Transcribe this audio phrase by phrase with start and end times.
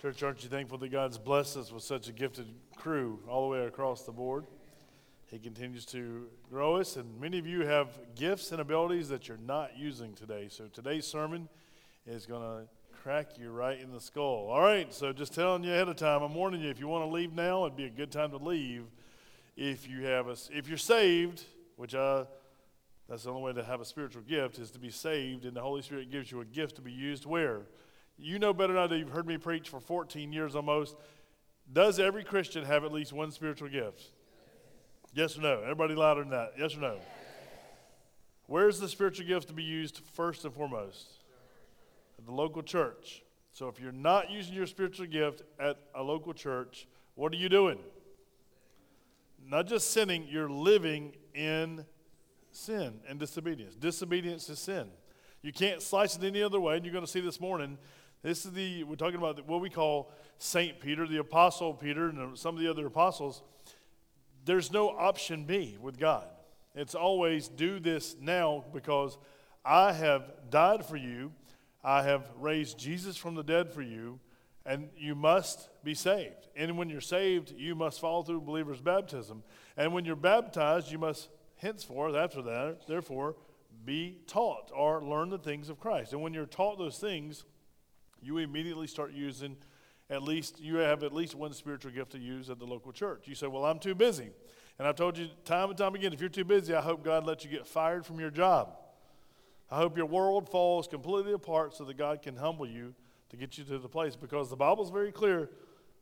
[0.00, 3.48] Church, aren't you thankful that God's blessed us with such a gifted crew all the
[3.48, 4.46] way across the board?
[5.26, 9.40] He continues to grow us, and many of you have gifts and abilities that you're
[9.44, 10.46] not using today.
[10.50, 11.48] So today's sermon
[12.06, 12.68] is going to
[13.02, 14.46] crack you right in the skull.
[14.50, 17.04] All right, so just telling you ahead of time, I'm warning you if you want
[17.04, 18.84] to leave now, it'd be a good time to leave.
[19.56, 21.42] If you have a, if you're saved,
[21.74, 22.24] which I,
[23.08, 25.60] that's the only way to have a spiritual gift is to be saved, and the
[25.60, 27.62] Holy Spirit gives you a gift to be used where?
[28.18, 28.96] You know better I do.
[28.96, 30.96] You've heard me preach for 14 years almost.
[31.72, 34.02] Does every Christian have at least one spiritual gift?
[35.14, 35.62] Yes or no?
[35.62, 36.54] Everybody louder than that.
[36.58, 36.98] Yes or no?
[38.46, 41.06] Where's the spiritual gift to be used first and foremost?
[42.18, 43.22] At the local church.
[43.52, 47.48] So if you're not using your spiritual gift at a local church, what are you
[47.48, 47.78] doing?
[49.46, 51.84] Not just sinning, you're living in
[52.52, 53.74] sin and disobedience.
[53.74, 54.88] Disobedience is sin.
[55.42, 57.78] You can't slice it any other way, and you're going to see this morning.
[58.22, 60.80] This is the, we're talking about what we call St.
[60.80, 63.42] Peter, the Apostle Peter, and some of the other apostles
[64.48, 66.26] there's no option B with God.
[66.74, 69.18] It's always do this now because
[69.62, 71.32] I have died for you.
[71.84, 74.20] I have raised Jesus from the dead for you,
[74.64, 76.48] and you must be saved.
[76.56, 79.42] And when you're saved, you must follow through believer's baptism.
[79.76, 83.36] And when you're baptized, you must henceforth, after that, therefore,
[83.84, 86.14] be taught or learn the things of Christ.
[86.14, 87.44] And when you're taught those things,
[88.22, 89.56] you immediately start using
[90.10, 93.24] at least you have at least one spiritual gift to use at the local church.
[93.26, 94.30] You say, Well, I'm too busy.
[94.78, 97.26] And I've told you time and time again, if you're too busy, I hope God
[97.26, 98.76] lets you get fired from your job.
[99.70, 102.94] I hope your world falls completely apart so that God can humble you
[103.30, 105.50] to get you to the place because the Bible's very clear.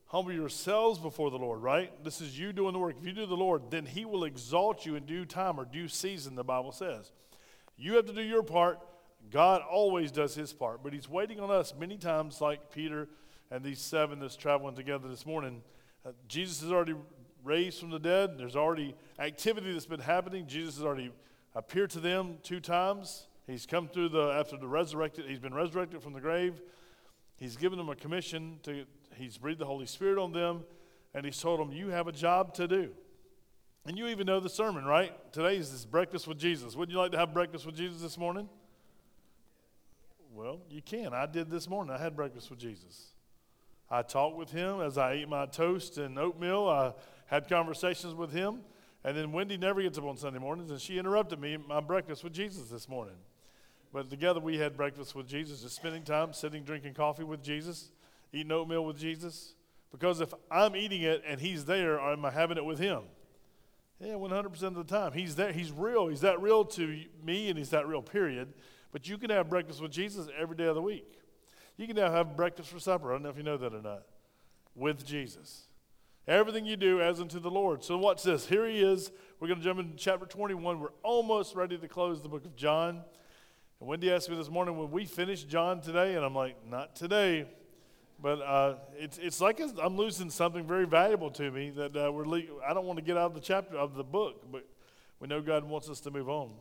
[0.09, 1.93] Humble yourselves before the Lord, right?
[2.05, 2.95] This is you doing the work.
[3.01, 5.89] If you do the Lord, then He will exalt you in due time or due
[5.89, 7.11] season, the Bible says.
[7.77, 8.79] You have to do your part.
[9.31, 13.09] God always does His part, but He's waiting on us many times, like Peter
[13.51, 15.63] and these seven that's traveling together this morning.
[16.05, 16.95] Uh, Jesus has already
[17.45, 18.39] raised from the dead.
[18.39, 20.47] There's already activity that's been happening.
[20.47, 21.13] Jesus has already
[21.55, 23.27] appeared to them two times.
[23.47, 25.27] He's come through the after the resurrected.
[25.27, 26.61] He's been resurrected from the grave.
[27.37, 28.85] He's given them a commission to.
[29.15, 30.65] He's breathed the Holy Spirit on them,
[31.15, 32.93] and he's told them, "You have a job to do."
[33.87, 35.13] And you even know the sermon, right?
[35.33, 36.75] Today is this breakfast with Jesus.
[36.75, 38.49] Wouldn't you like to have breakfast with Jesus this morning?
[40.37, 41.15] Well, you can.
[41.15, 41.95] I did this morning.
[41.95, 43.15] I had breakfast with Jesus.
[43.91, 46.69] I talked with him as I ate my toast and oatmeal.
[46.69, 46.93] I
[47.25, 48.61] had conversations with him.
[49.03, 52.23] And then Wendy never gets up on Sunday mornings, and she interrupted me my breakfast
[52.23, 53.17] with Jesus this morning.
[53.95, 57.93] But together we had breakfast with Jesus, just spending time sitting, drinking coffee with Jesus,
[58.31, 59.55] eating oatmeal with Jesus.
[59.91, 63.05] Because if I'm eating it and he's there, am I having it with him?
[64.01, 65.13] Yeah, 100% of the time.
[65.13, 65.53] He's there.
[65.53, 66.09] He's real.
[66.09, 68.53] He's that real to me, and he's that real, period.
[68.97, 71.19] But you can have breakfast with Jesus every day of the week.
[71.77, 73.11] You can now have breakfast for supper.
[73.11, 74.05] I don't know if you know that or not.
[74.75, 75.65] With Jesus.
[76.27, 77.85] Everything you do as unto the Lord.
[77.85, 78.47] So, watch this.
[78.47, 79.13] Here he is.
[79.39, 80.81] We're going to jump into chapter 21.
[80.81, 83.03] We're almost ready to close the book of John.
[83.81, 86.15] And Wendy asked me this morning, when we finish John today?
[86.15, 87.45] And I'm like, not today.
[88.19, 92.25] But uh, it's, it's like I'm losing something very valuable to me that uh, we're
[92.25, 94.67] le- I don't want to get out of the chapter of the book, but
[95.21, 96.53] we know God wants us to move on.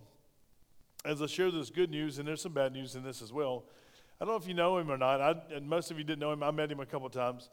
[1.06, 3.66] As I share this good news, and there's some bad news in this as well,
[4.20, 6.20] I don't know if you know him or not, I, and most of you didn't
[6.20, 6.42] know him.
[6.42, 7.50] I met him a couple times.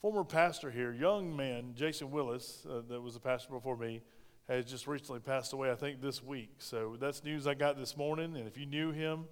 [0.00, 4.02] Former pastor here, young man, Jason Willis, uh, that was a pastor before me,
[4.48, 6.50] has just recently passed away, I think this week.
[6.58, 8.36] So that's news I got this morning.
[8.36, 9.24] And if you knew him,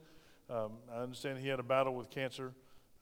[0.49, 2.55] um, I understand he had a battle with cancer.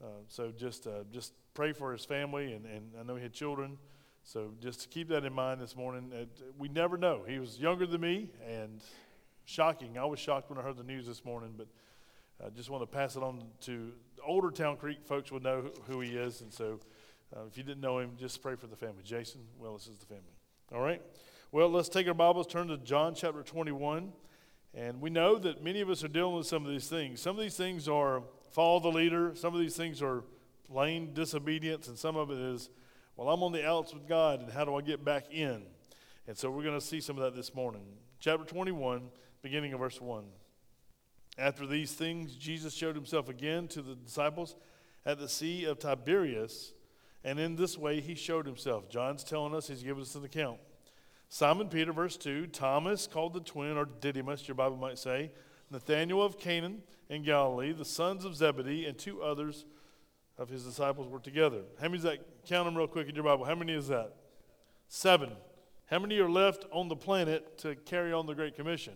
[0.02, 3.32] Uh, so just, uh, just pray for his family, and, and I know he had
[3.32, 3.78] children.
[4.22, 6.12] So just to keep that in mind this morning.
[6.12, 6.24] Uh,
[6.58, 7.22] we never know.
[7.26, 8.82] He was younger than me, and
[9.48, 9.97] shocking.
[9.97, 11.66] I was shocked when I heard the news this morning, but
[12.44, 13.92] I just want to pass it on to
[14.22, 16.42] older Town Creek folks would know who he is.
[16.42, 16.81] And so
[17.34, 19.03] uh, if you didn't know him, just pray for the family.
[19.03, 20.36] Jason Willis is the family.
[20.72, 21.00] All right?
[21.50, 24.12] Well, let's take our Bibles, turn to John chapter 21.
[24.75, 27.22] And we know that many of us are dealing with some of these things.
[27.22, 30.25] Some of these things are follow the leader, some of these things are
[30.70, 32.68] plain disobedience, and some of it is,
[33.16, 35.62] well, I'm on the outs with God, and how do I get back in?
[36.27, 37.86] And so we're going to see some of that this morning.
[38.21, 39.09] Chapter 21,
[39.42, 40.24] beginning of verse 1.
[41.36, 44.56] After these things, Jesus showed himself again to the disciples
[45.06, 46.74] at the Sea of Tiberias,
[47.24, 48.88] and in this way he showed himself.
[48.88, 50.58] John's telling us, he's giving us an account.
[51.28, 55.30] Simon Peter, verse 2, Thomas, called the twin, or Didymus, your Bible might say,
[55.70, 59.66] Nathanael of Canaan in Galilee, the sons of Zebedee, and two others
[60.38, 61.62] of his disciples were together.
[61.78, 62.18] How many is that?
[62.46, 63.44] Count them real quick in your Bible.
[63.44, 64.14] How many is that?
[64.88, 65.32] Seven.
[65.86, 68.94] How many are left on the planet to carry on the Great Commission?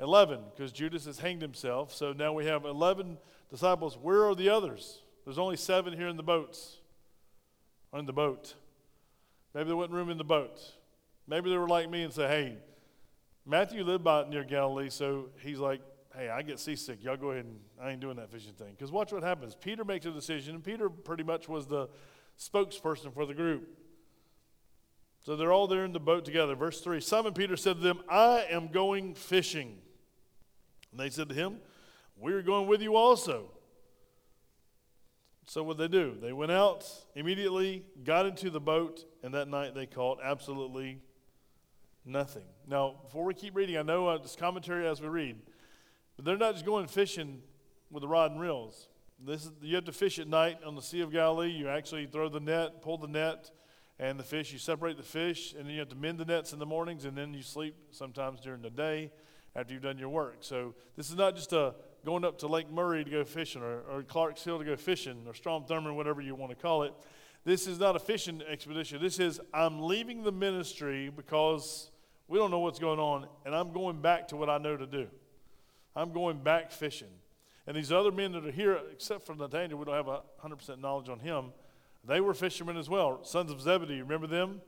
[0.00, 1.92] 11, because Judas has hanged himself.
[1.92, 3.18] So now we have 11
[3.50, 3.98] disciples.
[4.00, 5.02] Where are the others?
[5.24, 6.78] There's only seven here in the boats,
[7.92, 8.54] or in the boat.
[9.54, 10.60] Maybe there wasn't room in the boat.
[11.26, 12.56] Maybe they were like me and say, hey,
[13.44, 15.80] Matthew lived by near Galilee, so he's like,
[16.16, 17.02] hey, I get seasick.
[17.02, 18.70] Y'all go ahead and I ain't doing that fishing thing.
[18.70, 19.54] Because watch what happens.
[19.54, 21.88] Peter makes a decision, and Peter pretty much was the
[22.38, 23.68] spokesperson for the group.
[25.20, 26.54] So they're all there in the boat together.
[26.54, 29.78] Verse 3 Simon Peter said to them, I am going fishing.
[30.90, 31.58] And they said to him,
[32.16, 33.50] We're going with you also.
[35.46, 36.14] So what they do?
[36.20, 41.00] They went out immediately, got into the boat, and that night they caught absolutely
[42.04, 42.44] nothing.
[42.66, 45.36] Now, before we keep reading, I know uh, this commentary as we read,
[46.16, 47.40] but they're not just going fishing
[47.90, 48.88] with the rod and reels.
[49.24, 51.50] This is, you have to fish at night on the Sea of Galilee.
[51.50, 53.50] You actually throw the net, pull the net,
[53.98, 54.52] and the fish.
[54.52, 57.06] You separate the fish, and then you have to mend the nets in the mornings,
[57.06, 59.10] and then you sleep sometimes during the day
[59.56, 60.38] after you've done your work.
[60.40, 61.74] So this is not just a
[62.04, 65.24] going up to Lake Murray to go fishing or, or Clark's Hill to go fishing
[65.26, 66.92] or Strom Thurmond, whatever you want to call it.
[67.44, 69.00] This is not a fishing expedition.
[69.00, 71.90] This is, I'm leaving the ministry because
[72.28, 74.86] we don't know what's going on, and I'm going back to what I know to
[74.86, 75.06] do.
[75.96, 77.08] I'm going back fishing.
[77.66, 80.80] And these other men that are here, except for Nathaniel, we don't have a 100%
[80.80, 81.52] knowledge on him,
[82.06, 83.24] they were fishermen as well.
[83.24, 84.60] Sons of Zebedee, remember them?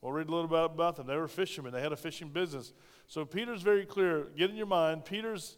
[0.00, 1.06] We'll read a little bit about them.
[1.06, 2.72] They were fishermen, they had a fishing business.
[3.06, 4.26] So Peter's very clear.
[4.36, 5.56] Get in your mind, Peter's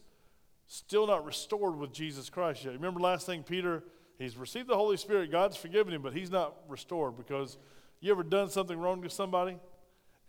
[0.67, 2.73] still not restored with Jesus Christ yet.
[2.73, 3.83] Remember last thing, Peter,
[4.19, 7.57] he's received the Holy Spirit, God's forgiven him, but he's not restored because
[7.99, 9.57] you ever done something wrong to somebody?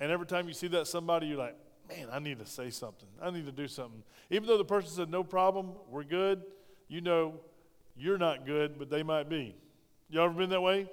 [0.00, 1.56] And every time you see that somebody, you're like,
[1.88, 3.08] man, I need to say something.
[3.20, 4.02] I need to do something.
[4.30, 6.42] Even though the person said, no problem, we're good,
[6.86, 7.34] you know
[7.96, 9.56] you're not good, but they might be.
[10.08, 10.88] You ever been that way?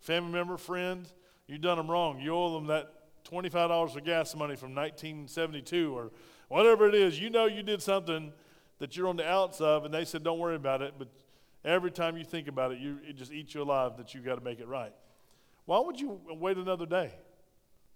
[0.00, 1.06] Family member, friend,
[1.46, 2.20] you've done them wrong.
[2.20, 2.92] You owe them that
[3.30, 6.10] $25 for gas money from 1972 or
[6.48, 7.20] whatever it is.
[7.20, 8.32] You know you did something
[8.78, 10.94] that you're on the outs of, and they said, don't worry about it.
[10.98, 11.08] But
[11.64, 14.36] every time you think about it, you, it just eats you alive that you've got
[14.36, 14.92] to make it right.
[15.66, 17.12] Why would you wait another day?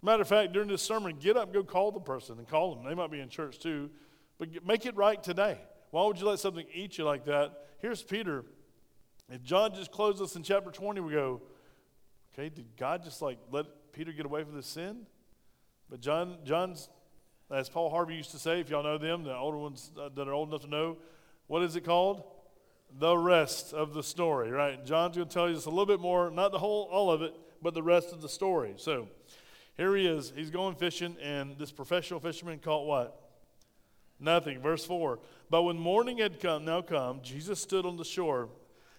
[0.01, 2.83] Matter of fact, during this sermon, get up go call the person and call them.
[2.83, 3.89] They might be in church too,
[4.37, 5.57] but make it right today.
[5.91, 7.67] Why would you let something eat you like that?
[7.79, 8.43] Here's Peter.
[9.29, 11.41] If John just closed us in chapter 20, we go,
[12.33, 15.07] okay, did God just like let Peter get away from this sin?
[15.93, 16.89] But John, John's
[17.51, 20.27] as Paul Harvey used to say, if y'all know them, the older ones uh, that
[20.27, 20.97] are old enough to know,
[21.45, 22.23] what is it called?
[22.97, 24.83] The rest of the story, right?
[24.83, 27.21] John's going to tell you just a little bit more, not the whole, all of
[27.21, 28.73] it, but the rest of the story.
[28.77, 29.07] So
[29.77, 30.33] here he is.
[30.35, 33.29] He's going fishing, and this professional fisherman caught what?
[34.19, 34.61] Nothing.
[34.61, 35.19] Verse 4.
[35.51, 38.49] But when morning had come, now come, Jesus stood on the shore.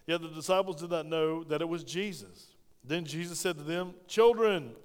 [0.06, 2.54] Yet the disciples did not know that it was Jesus.
[2.84, 4.76] Then Jesus said to them, Children,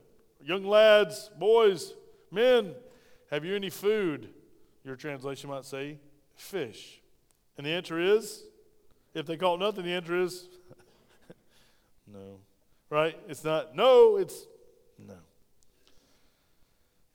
[0.44, 1.94] young lads, boys,
[2.32, 2.74] men,
[3.32, 4.30] have you any food?
[4.84, 5.98] Your translation might say,
[6.36, 7.02] fish.
[7.58, 8.44] And the answer is,
[9.14, 10.48] if they call it nothing, the answer is,
[12.08, 12.40] no.
[12.90, 13.18] Right?
[13.28, 14.46] It's not, no, it's
[14.98, 15.16] no.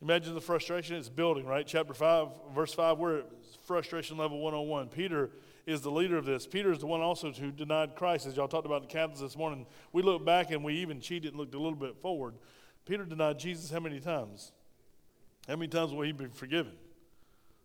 [0.01, 1.65] Imagine the frustration it's building, right?
[1.65, 3.25] Chapter 5, verse 5, we're at
[3.65, 4.89] frustration level 101.
[4.89, 5.31] Peter
[5.65, 6.45] is the leader of this.
[6.45, 9.37] Peter is the one also who denied Christ, as y'all talked about in Kansas this
[9.37, 9.65] morning.
[9.91, 12.35] We look back and we even cheated and looked a little bit forward.
[12.85, 14.51] Peter denied Jesus how many times?
[15.47, 16.73] How many times will he be forgiven?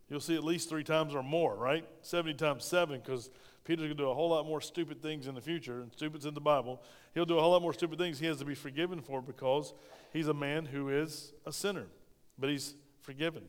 [0.09, 1.87] You'll see at least three times or more, right?
[2.03, 3.31] 70 times seven, because
[3.65, 6.27] Peter's going to do a whole lot more stupid things in the future, and stupid's
[6.27, 6.82] in the Bible.
[7.15, 9.73] He'll do a whole lot more stupid things he has to be forgiven for because
[10.12, 11.87] he's a man who is a sinner,
[12.38, 13.45] but he's forgiven.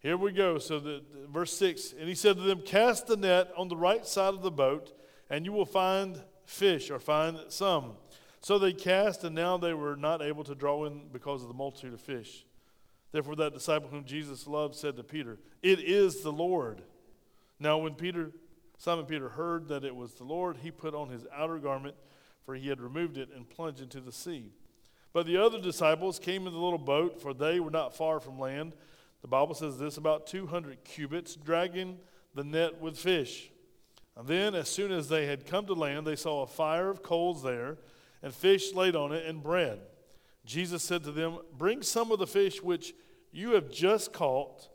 [0.00, 0.58] Here we go.
[0.58, 3.76] So, the, the, verse 6 And he said to them, Cast the net on the
[3.76, 4.92] right side of the boat,
[5.28, 7.92] and you will find fish, or find some.
[8.40, 11.54] So they cast, and now they were not able to draw in because of the
[11.54, 12.44] multitude of fish.
[13.12, 16.82] Therefore, that disciple whom Jesus loved said to Peter, It is the Lord.
[17.60, 18.32] Now, when Peter,
[18.78, 21.94] Simon Peter heard that it was the Lord, he put on his outer garment,
[22.44, 24.50] for he had removed it, and plunged into the sea.
[25.12, 28.38] But the other disciples came in the little boat, for they were not far from
[28.38, 28.72] land.
[29.20, 31.98] The Bible says this about 200 cubits, dragging
[32.34, 33.50] the net with fish.
[34.16, 37.02] And then, as soon as they had come to land, they saw a fire of
[37.02, 37.76] coals there,
[38.22, 39.80] and fish laid on it, and bread.
[40.44, 42.94] Jesus said to them, Bring some of the fish which
[43.32, 44.68] you have just caught.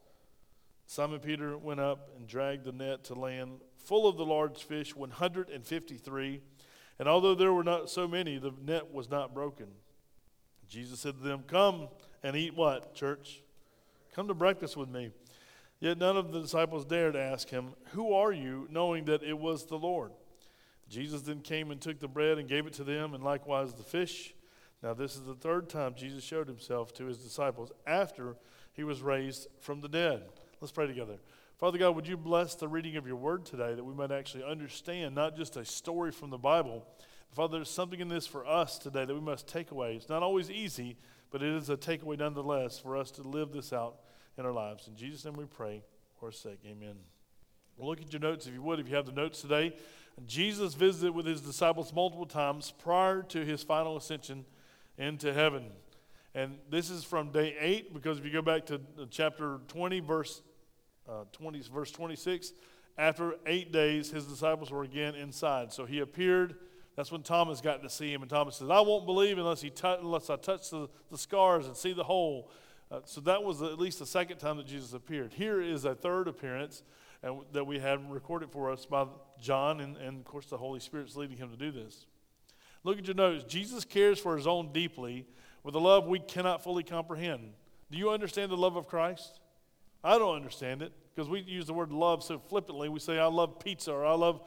[0.88, 4.96] Simon Peter went up and dragged the net to land full of the large fish,
[4.96, 6.42] 153.
[7.00, 9.68] And although there were not so many, the net was not broken.
[10.68, 11.90] Jesus said to them, Come
[12.24, 13.42] and eat what, church?
[14.14, 15.12] Come to breakfast with me.
[15.80, 18.68] Yet none of the disciples dared ask him, Who are you?
[18.72, 20.12] knowing that it was the Lord.
[20.90, 23.84] Jesus then came and took the bread and gave it to them, and likewise the
[23.84, 24.34] fish.
[24.84, 28.36] Now, this is the third time Jesus showed himself to his disciples after
[28.74, 30.24] he was raised from the dead.
[30.62, 31.18] Let's pray together.
[31.58, 34.44] Father God, would you bless the reading of your word today that we might actually
[34.44, 36.86] understand not just a story from the Bible.
[37.34, 39.96] Father, there's something in this for us today that we must take away.
[39.96, 40.98] It's not always easy,
[41.32, 43.96] but it is a takeaway nonetheless for us to live this out
[44.38, 44.88] in our lives.
[44.88, 45.84] In Jesus' name we pray
[46.20, 46.60] for our sake.
[46.66, 46.98] Amen.
[47.76, 49.76] Well, look at your notes if you would, if you have the notes today.
[50.28, 54.46] Jesus visited with his disciples multiple times prior to his final ascension
[54.98, 55.72] into heaven.
[56.34, 60.42] And this is from day 8, because if you go back to chapter 20, verse,
[61.10, 62.54] uh, 20, verse 26,
[62.98, 65.72] after eight days, his disciples were again inside.
[65.72, 66.56] So he appeared.
[66.96, 68.24] That's when Thomas got to see him.
[68.24, 71.68] And Thomas says, I won't believe unless, he t- unless I touch the, the scars
[71.68, 72.50] and see the hole.
[72.90, 75.34] Uh, so that was at least the second time that Jesus appeared.
[75.34, 76.82] Here is a third appearance
[77.22, 79.06] and that we have recorded for us by
[79.40, 82.06] John, and, and of course, the Holy Spirit's leading him to do this.
[82.88, 83.44] Look at your notes.
[83.44, 85.26] Jesus cares for his own deeply
[85.62, 87.52] with a love we cannot fully comprehend.
[87.92, 89.42] Do you understand the love of Christ?
[90.06, 92.88] I don't understand it because we use the word love so flippantly.
[92.88, 94.40] We say, I love pizza, or I love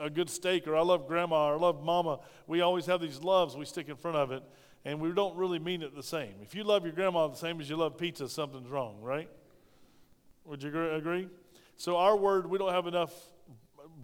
[0.00, 2.20] a good steak, or I love grandma, or I love mama.
[2.46, 4.44] We always have these loves we stick in front of it,
[4.84, 6.34] and we don't really mean it the same.
[6.40, 9.28] If you love your grandma the same as you love pizza, something's wrong, right?
[10.44, 11.28] Would you agree?
[11.78, 13.12] So, our word, we don't have enough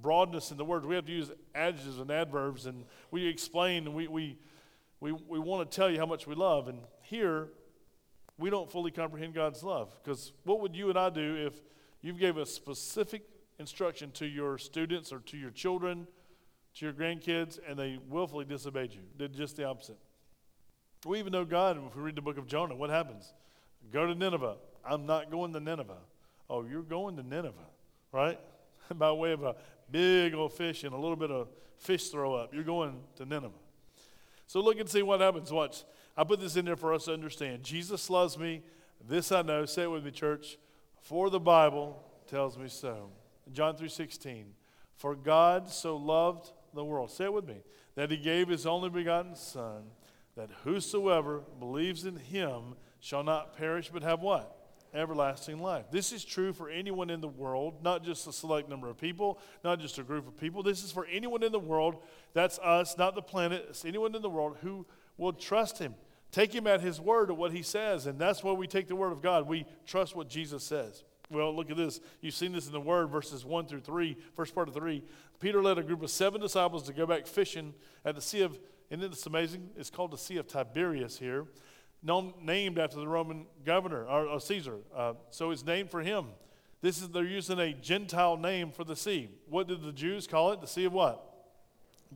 [0.04, 0.86] broadness in the words.
[0.86, 4.38] We have to use adjectives and adverbs, and we explain, and we, we,
[5.00, 6.68] we, we want to tell you how much we love.
[6.68, 7.48] And here,
[8.38, 9.96] we don't fully comprehend God's love.
[10.04, 11.62] Because what would you and I do if
[12.02, 13.22] you gave a specific
[13.58, 16.06] instruction to your students or to your children,
[16.74, 19.98] to your grandkids, and they willfully disobeyed you, did just the opposite?
[21.06, 23.32] We even know God, if we read the book of Jonah, what happens?
[23.90, 24.56] Go to Nineveh.
[24.86, 25.96] I'm not going to Nineveh.
[26.50, 27.70] Oh, you're going to Nineveh,
[28.12, 28.38] right?
[28.94, 29.56] By way of a
[29.94, 31.46] big old fish and a little bit of
[31.76, 32.52] fish throw up.
[32.52, 33.54] You're going to Nineveh.
[34.48, 35.52] So look and see what happens.
[35.52, 35.84] Watch.
[36.16, 37.62] I put this in there for us to understand.
[37.62, 38.62] Jesus loves me.
[39.06, 39.64] This I know.
[39.66, 40.58] Say it with me, church.
[41.00, 43.10] For the Bible tells me so.
[43.52, 44.46] John 3:16.
[44.96, 47.12] For God so loved the world.
[47.12, 47.62] Say it with me.
[47.94, 49.84] That he gave his only begotten Son,
[50.34, 54.63] that whosoever believes in him shall not perish but have what?
[54.94, 55.86] Everlasting life.
[55.90, 59.38] This is true for anyone in the world, not just a select number of people,
[59.62, 60.62] not just a group of people.
[60.62, 62.02] This is for anyone in the world.
[62.32, 63.66] That's us, not the planet.
[63.70, 64.86] It's anyone in the world who
[65.16, 65.94] will trust him.
[66.30, 68.96] Take him at his word of what he says, and that's why we take the
[68.96, 69.46] word of God.
[69.46, 71.04] We trust what Jesus says.
[71.30, 72.00] Well, look at this.
[72.20, 75.02] You've seen this in the Word, verses 1 through 3, first part of 3.
[75.40, 77.72] Peter led a group of seven disciples to go back fishing
[78.04, 78.58] at the Sea of,
[78.90, 79.70] isn't this amazing?
[79.76, 81.46] It's called the Sea of Tiberias here
[82.04, 84.76] known, named after the Roman governor, or, or Caesar.
[84.94, 86.26] Uh, so it's named for him.
[86.82, 89.30] This is, they're using a Gentile name for the sea.
[89.48, 90.60] What did the Jews call it?
[90.60, 91.24] The Sea of what?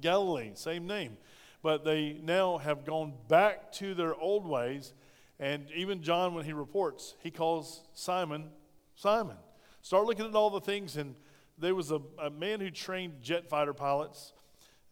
[0.00, 1.16] Galilee, same name.
[1.62, 4.92] But they now have gone back to their old ways.
[5.40, 8.50] And even John, when he reports, he calls Simon,
[8.94, 9.36] Simon.
[9.80, 10.96] Start looking at all the things.
[10.96, 11.14] And
[11.56, 14.34] there was a, a man who trained jet fighter pilots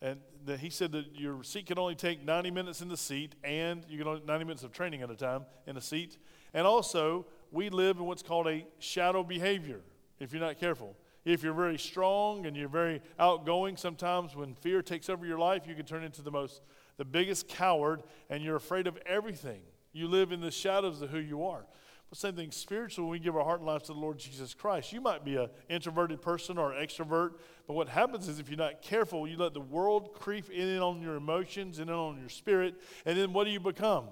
[0.03, 3.35] and the, he said that your seat can only take 90 minutes in the seat,
[3.43, 6.19] and you can only 90 minutes of training at a time in a seat.
[6.53, 9.81] And also, we live in what's called a shadow behavior
[10.21, 10.97] if you're not careful.
[11.25, 15.67] If you're very strong and you're very outgoing, sometimes when fear takes over your life,
[15.67, 16.63] you can turn into the most,
[16.99, 19.63] the biggest coward, and you're afraid of everything.
[19.93, 21.67] You live in the shadows of who you are.
[22.17, 24.91] Same thing spiritual, when we give our heart and life to the Lord Jesus Christ.
[24.91, 27.33] You might be an introverted person or an extrovert,
[27.67, 31.03] but what happens is if you're not careful, you let the world creep in on
[31.03, 34.07] your emotions and in on your spirit, and then what do you become?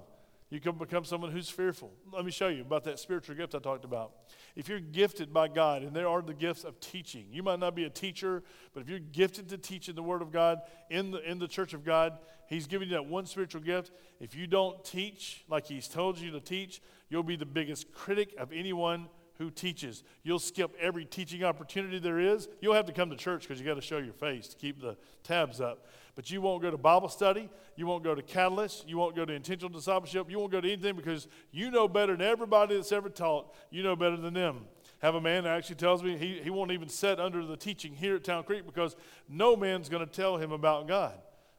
[0.51, 1.93] You can become someone who's fearful.
[2.13, 4.13] Let me show you about that spiritual gift I talked about.
[4.55, 7.75] If you're gifted by God, and there are the gifts of teaching, you might not
[7.75, 8.43] be a teacher,
[8.75, 10.59] but if you're gifted to teach in the Word of God,
[10.91, 12.19] in the, in the church of God,
[12.49, 13.93] He's giving you that one spiritual gift.
[14.21, 18.35] If you don't teach like He's told you to teach, you'll be the biggest critic
[18.39, 19.09] of anyone
[19.39, 20.05] who teaches.
[20.23, 22.49] You'll skip every teaching opportunity there is.
[22.61, 24.81] You'll have to come to church because you got to show your face to keep
[24.81, 25.87] the tabs up.
[26.15, 27.51] But you won't go to Bible study.
[27.75, 28.89] You won't go to Catalyst.
[28.89, 30.31] You won't go to intentional discipleship.
[30.31, 33.53] You won't go to anything because you know better than everybody that's ever taught.
[33.71, 34.67] You know better than them.
[35.01, 37.95] Have a man that actually tells me he, he won't even sit under the teaching
[37.95, 38.95] here at Town Creek because
[39.29, 41.15] no man's going to tell him about God.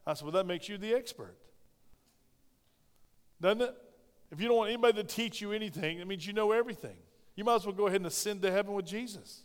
[0.07, 1.35] I said, Well, that makes you the expert.
[3.41, 3.75] Doesn't it?
[4.31, 6.97] If you don't want anybody to teach you anything, it means you know everything.
[7.35, 9.41] You might as well go ahead and ascend to heaven with Jesus.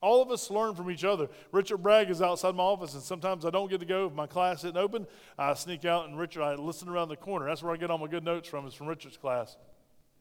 [0.00, 1.28] All of us learn from each other.
[1.50, 4.06] Richard Bragg is outside my office, and sometimes I don't get to go.
[4.06, 5.06] If my class isn't open,
[5.38, 7.46] I sneak out and Richard, I listen around the corner.
[7.46, 9.56] That's where I get all my good notes from, is from Richard's class.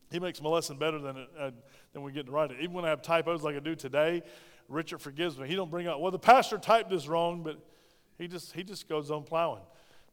[0.10, 1.52] He makes my lesson better than, it, uh,
[1.92, 2.58] than we get to write it.
[2.62, 4.24] Even when I have typos like I do today,
[4.70, 5.48] Richard forgives me.
[5.48, 7.60] He don't bring up, well, the pastor typed this wrong, but
[8.18, 9.64] he just, he just goes on plowing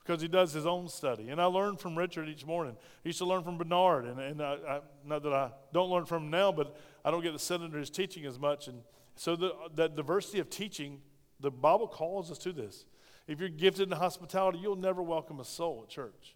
[0.02, 1.28] because he does his own study.
[1.28, 2.76] And I learn from Richard each morning.
[2.78, 6.07] I used to learn from Bernard, and, and I, I, not that I don't learn
[6.07, 8.69] from him now, but I don't get to sit under his teaching as much.
[8.69, 8.83] And
[9.16, 11.00] So the, that diversity of teaching,
[11.38, 12.87] the Bible calls us to this.
[13.28, 16.35] If you're gifted in hospitality, you'll never welcome a soul at church.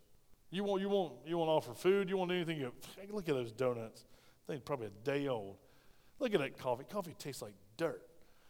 [0.50, 2.08] You won't, you won't, you won't offer food.
[2.08, 2.58] You won't do anything.
[2.58, 2.72] You,
[3.10, 4.04] look at those donuts.
[4.46, 5.56] They're probably a day old.
[6.20, 6.84] Look at that coffee.
[6.88, 8.02] Coffee tastes like dirt.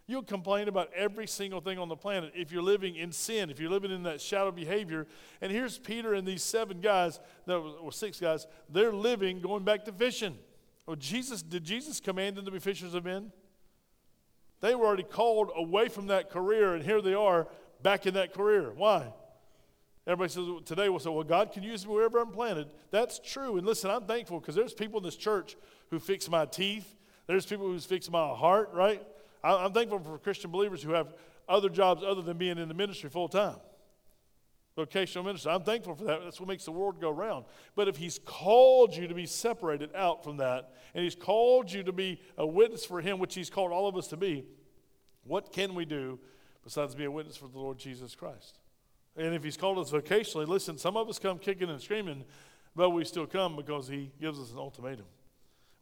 [0.07, 3.59] You'll complain about every single thing on the planet if you're living in sin, if
[3.59, 5.07] you're living in that shadow behavior.
[5.41, 9.87] And here's Peter and these seven guys, that or six guys, they're living going back
[9.87, 10.37] to fishing.
[10.87, 13.33] Well, Jesus, did Jesus command them to be fishers of men?
[14.61, 17.49] They were already called away from that career, and here they are
[17.83, 18.73] back in that career.
[18.77, 19.13] Why?
[20.07, 22.69] Everybody says today will say, well, God can use me wherever I'm planted.
[22.91, 23.57] That's true.
[23.57, 25.57] And listen, I'm thankful because there's people in this church
[25.89, 26.95] who fix my teeth.
[27.27, 29.03] There's people who fix my heart, right?
[29.45, 31.15] I'm thankful for Christian believers who have
[31.49, 33.57] other jobs other than being in the ministry full time.
[34.77, 35.53] Vocational ministry.
[35.53, 36.21] I'm thankful for that.
[36.25, 37.45] That's what makes the world go round.
[37.77, 41.85] But if He's called you to be separated out from that, and He's called you
[41.85, 44.45] to be a witness for Him, which He's called all of us to be,
[45.25, 46.19] what can we do
[46.65, 48.59] besides be a witness for the Lord Jesus Christ?
[49.17, 52.25] And if he's called us vocationally, listen, some of us come kicking and screaming,
[52.75, 55.07] but we still come because he gives us an ultimatum.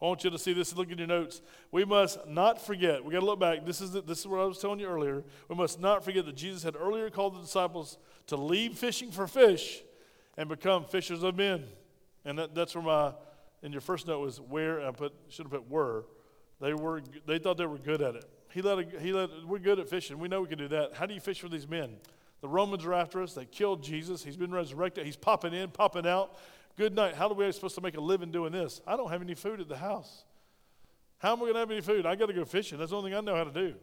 [0.03, 1.43] I want you to see this look at your notes.
[1.71, 3.65] We must not forget, we got to look back.
[3.65, 5.23] This is, the, this is what I was telling you earlier.
[5.49, 9.29] We must not forget that Jesus had earlier called the disciples to leave fishing for
[9.29, 9.81] fish
[10.37, 11.65] and become fishers of men.
[12.25, 13.13] And that, that's where my,
[13.63, 16.07] in your first note was where, I put, should have put were.
[16.61, 18.25] They, were, they thought they were good at it.
[18.53, 20.19] He let, a, he let, we're good at fishing.
[20.19, 20.95] We know we can do that.
[20.95, 21.97] How do you fish for these men?
[22.41, 23.35] The Romans are after us.
[23.35, 24.25] They killed Jesus.
[24.25, 25.07] He's been resurrected.
[25.07, 26.37] He's popping in, popping out.
[26.77, 27.15] Good night.
[27.15, 28.81] How are we supposed to make a living doing this?
[28.87, 30.25] I don't have any food at the house.
[31.19, 32.07] How am I going to have any food?
[32.07, 32.79] I got to go fishing.
[32.79, 33.75] That's the only thing I know how to do.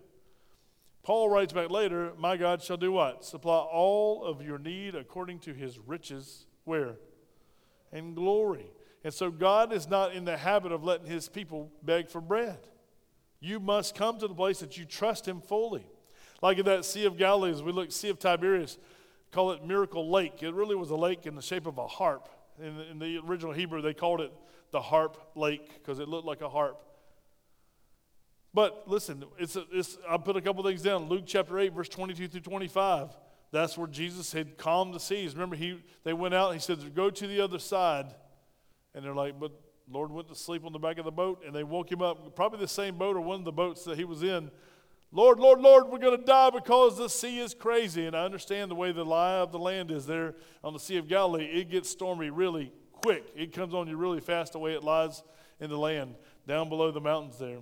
[1.03, 3.24] Paul writes back later, My God shall do what?
[3.24, 6.46] Supply all of your need according to his riches.
[6.65, 6.96] Where?
[7.91, 8.72] And glory.
[9.03, 12.60] And so God is not in the habit of letting his people beg for bread.
[13.39, 15.86] You must come to the place that you trust him fully.
[16.41, 18.77] Like in that Sea of Galilee, as we look, Sea of Tiberias,
[19.31, 20.43] call it Miracle Lake.
[20.43, 22.27] It really was a lake in the shape of a harp.
[22.63, 24.31] In the, in the original Hebrew, they called it
[24.71, 26.81] the harp lake because it looked like a harp.
[28.53, 31.07] But listen, it's, a, it's I put a couple things down.
[31.07, 33.09] Luke chapter 8, verse 22 through 25.
[33.51, 35.33] That's where Jesus had calmed the seas.
[35.33, 38.07] Remember, he, they went out, he said, Go to the other side.
[38.93, 39.51] And they're like, But
[39.91, 42.35] Lord went to sleep on the back of the boat, and they woke him up,
[42.35, 44.51] probably the same boat or one of the boats that he was in.
[45.11, 48.05] Lord, Lord, Lord, we're going to die because the sea is crazy.
[48.05, 50.98] And I understand the way the lie of the land is there on the Sea
[50.98, 51.45] of Galilee.
[51.45, 53.25] It gets stormy really quick.
[53.35, 55.24] It comes on you really fast the way it lies
[55.59, 56.15] in the land
[56.48, 57.57] down below the mountains there.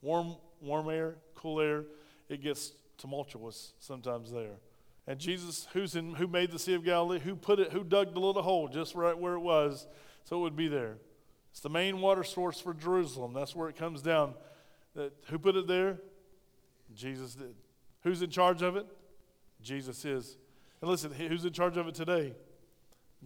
[0.00, 1.84] Warm, warm air, cool air.
[2.28, 4.58] It gets tumultuous sometimes there.
[5.08, 8.12] And Jesus, who's in, who made the Sea of Galilee, who put it, who dug
[8.12, 9.88] the little hole just right where it was,
[10.24, 10.98] so it would be there.
[11.50, 13.32] It's the main water source for Jerusalem.
[13.32, 14.34] That's where it comes down.
[14.94, 15.98] That, who put it there?
[16.94, 17.54] Jesus did.
[18.02, 18.86] Who's in charge of it?
[19.62, 20.36] Jesus is.
[20.80, 22.34] And listen, who's in charge of it today?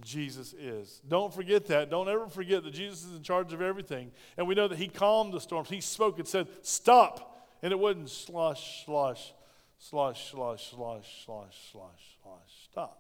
[0.01, 1.03] Jesus is.
[1.07, 1.91] Don't forget that.
[1.91, 4.11] Don't ever forget that Jesus is in charge of everything.
[4.37, 5.69] And we know that He calmed the storms.
[5.69, 7.47] He spoke and said, Stop.
[7.63, 9.33] And it wasn't slosh, slosh,
[9.79, 12.69] slosh, slosh, slosh, slosh, slosh, slosh.
[12.71, 12.99] Stop.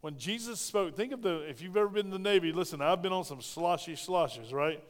[0.00, 3.02] When Jesus spoke, think of the, if you've ever been in the Navy, listen, I've
[3.02, 4.82] been on some sloshy sloshes, right?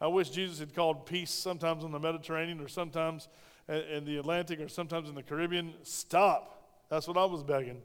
[0.00, 3.28] I wish Jesus had called peace sometimes on the Mediterranean or sometimes
[3.70, 6.84] in the Atlantic or sometimes in the Caribbean, stop.
[6.88, 7.82] That's what I was begging.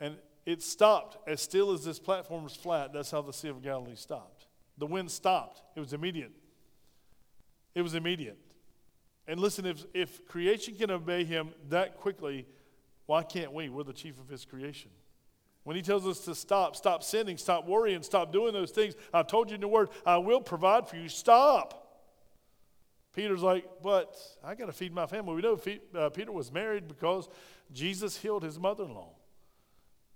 [0.00, 1.28] And it stopped.
[1.28, 4.46] As still as this platform was flat, that's how the Sea of Galilee stopped.
[4.78, 5.62] The wind stopped.
[5.76, 6.32] It was immediate.
[7.74, 8.38] It was immediate.
[9.26, 12.46] And listen, if, if creation can obey him that quickly,
[13.06, 13.68] why can't we?
[13.68, 14.90] We're the chief of his creation.
[15.64, 19.28] When he tells us to stop, stop sinning, stop worrying, stop doing those things, I've
[19.28, 21.08] told you in the word, I will provide for you.
[21.08, 21.81] Stop.
[23.14, 25.34] Peter's like, but I got to feed my family.
[25.34, 25.60] We know
[25.94, 27.28] uh, Peter was married because
[27.72, 29.10] Jesus healed his mother in law.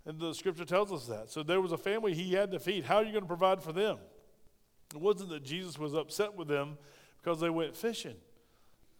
[0.05, 1.29] And the scripture tells us that.
[1.29, 2.85] So there was a family he had to feed.
[2.85, 3.97] How are you going to provide for them?
[4.95, 6.77] It wasn't that Jesus was upset with them
[7.21, 8.15] because they went fishing.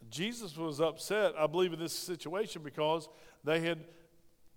[0.10, 3.10] Jesus was upset, I believe, in this situation because
[3.44, 3.80] they had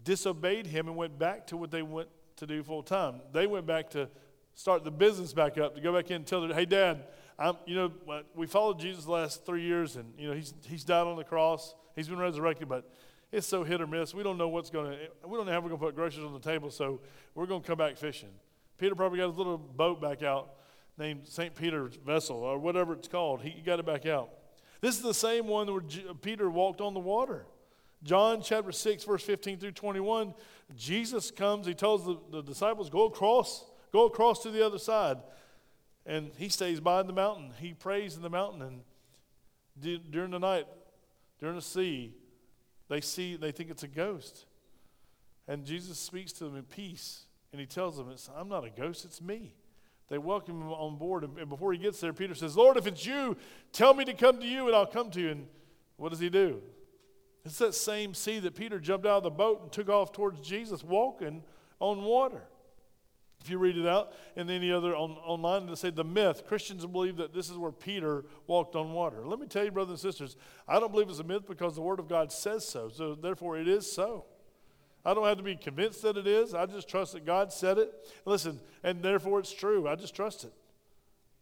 [0.03, 3.20] disobeyed him and went back to what they went to do full time.
[3.33, 4.09] They went back to
[4.55, 7.05] start the business back up, to go back in and tell their, hey, dad,
[7.40, 10.53] I'm, you know, uh, we followed Jesus the last three years, and you know, he's
[10.66, 11.74] he's died on the cross.
[11.96, 12.88] He's been resurrected, but
[13.33, 14.14] it's so hit or miss.
[14.14, 14.98] We don't know what's going to.
[15.26, 17.00] We don't know how we're going to put groceries on the table, so
[17.35, 18.29] we're going to come back fishing.
[18.76, 20.50] Peter probably got his little boat back out,
[20.98, 23.40] named Saint Peter's vessel or whatever it's called.
[23.40, 24.29] He got it back out.
[24.83, 27.46] This is the same one where J- Peter walked on the water.
[28.03, 30.35] John chapter 6, verse 15 through 21,
[30.74, 35.18] Jesus comes, he tells the, the disciples, go across, go across to the other side.
[36.11, 37.53] And he stays by the mountain.
[37.61, 38.62] He prays in the mountain.
[38.62, 38.81] And
[39.81, 40.66] D- during the night,
[41.38, 42.12] during the sea,
[42.88, 44.46] they see, they think it's a ghost.
[45.46, 49.05] And Jesus speaks to them in peace, and he tells them, I'm not a ghost,
[49.05, 49.55] it's me.
[50.09, 53.07] They welcome him on board, and before he gets there, Peter says, Lord, if it's
[53.07, 53.37] you,
[53.73, 55.31] tell me to come to you, and I'll come to you.
[55.31, 55.46] And
[55.96, 56.61] what does he do?
[57.44, 60.40] It's that same sea that Peter jumped out of the boat and took off towards
[60.40, 61.44] Jesus, walking
[61.79, 62.42] on water.
[63.42, 66.46] If you read it out in any other on, online, they say the myth.
[66.46, 69.26] Christians believe that this is where Peter walked on water.
[69.26, 70.37] Let me tell you, brothers and sisters,
[70.68, 72.90] I don't believe it's a myth because the Word of God says so.
[72.90, 74.26] So therefore, it is so.
[75.05, 76.55] I don't have to be convinced that it is.
[76.55, 77.90] I just trust that God said it.
[78.26, 79.88] Listen, and therefore it's true.
[79.88, 80.53] I just trust it.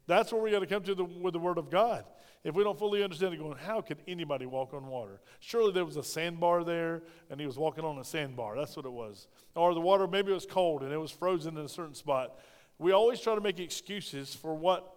[0.06, 2.04] That's where we got to come to the, with the Word of God.
[2.44, 5.20] If we don't fully understand it, going, how could anybody walk on water?
[5.40, 8.56] Surely there was a sandbar there, and he was walking on a sandbar.
[8.56, 9.26] That's what it was.
[9.54, 12.38] Or the water, maybe it was cold and it was frozen in a certain spot.
[12.78, 14.94] We always try to make excuses for what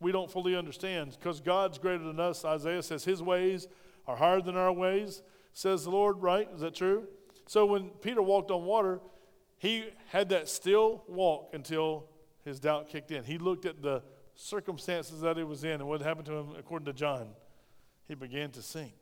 [0.00, 2.44] we don't fully understand because God's greater than us.
[2.44, 3.68] Isaiah says his ways
[4.06, 6.48] are higher than our ways, says the Lord, right?
[6.54, 7.06] Is that true?
[7.46, 9.00] So when Peter walked on water,
[9.58, 12.06] he had that still walk until
[12.44, 13.24] his doubt kicked in.
[13.24, 14.02] He looked at the
[14.40, 17.28] circumstances that he was in and what happened to him, according to John,
[18.08, 18.94] he began to sink.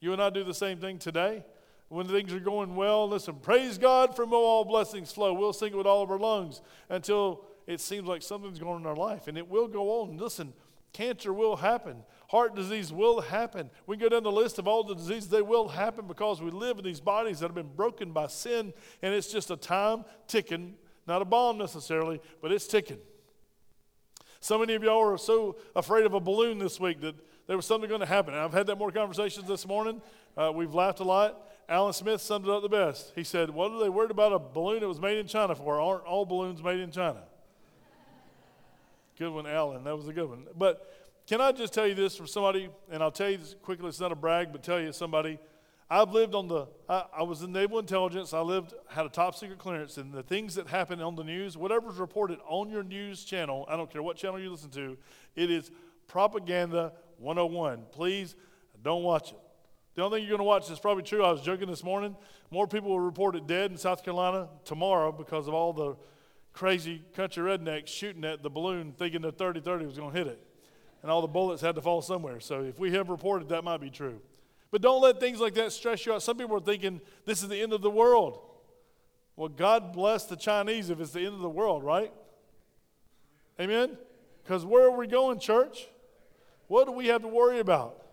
[0.00, 1.44] You and I do the same thing today.
[1.88, 5.32] When things are going well, listen, praise God from all blessings flow.
[5.34, 8.80] We'll sing it with all of our lungs until it seems like something's going on
[8.80, 9.28] in our life.
[9.28, 10.16] And it will go on.
[10.16, 10.52] Listen,
[10.92, 12.02] cancer will happen.
[12.28, 13.70] Heart disease will happen.
[13.86, 16.78] We go down the list of all the diseases, they will happen because we live
[16.78, 20.74] in these bodies that have been broken by sin, and it's just a time ticking,
[21.06, 22.98] not a bomb necessarily, but it's ticking.
[24.46, 27.16] So many of y'all are so afraid of a balloon this week that
[27.48, 28.32] there was something going to happen.
[28.32, 30.00] And I've had that more conversations this morning.
[30.36, 31.50] Uh, we've laughed a lot.
[31.68, 33.10] Alan Smith summed it up the best.
[33.16, 35.80] He said, What are they worried about a balloon that was made in China for?
[35.80, 37.24] Aren't all balloons made in China?
[39.18, 39.82] good one, Alan.
[39.82, 40.46] That was a good one.
[40.56, 40.94] But
[41.26, 43.98] can I just tell you this from somebody, and I'll tell you this quickly, it's
[43.98, 45.40] not a brag, but tell you somebody
[45.88, 48.34] I've lived on the, I, I, was in naval intelligence.
[48.34, 51.56] I lived, had a top secret clearance, and the things that happen on the news,
[51.56, 54.98] whatever's reported on your news channel, I don't care what channel you listen to,
[55.36, 55.70] it is
[56.08, 57.84] propaganda 101.
[57.92, 58.34] Please
[58.82, 59.38] don't watch it.
[59.94, 61.24] The only thing you're going to watch is probably true.
[61.24, 62.16] I was joking this morning.
[62.50, 65.96] More people were reported dead in South Carolina tomorrow because of all the
[66.52, 70.26] crazy country rednecks shooting at the balloon thinking the 30 30 was going to hit
[70.26, 70.42] it.
[71.02, 72.40] And all the bullets had to fall somewhere.
[72.40, 74.20] So if we have reported, that might be true.
[74.76, 76.22] But don't let things like that stress you out.
[76.22, 78.38] Some people are thinking this is the end of the world.
[79.34, 82.12] Well, God bless the Chinese if it's the end of the world, right?
[83.58, 83.96] Amen?
[84.44, 85.86] Because where are we going, church?
[86.66, 88.04] What do we have to worry about?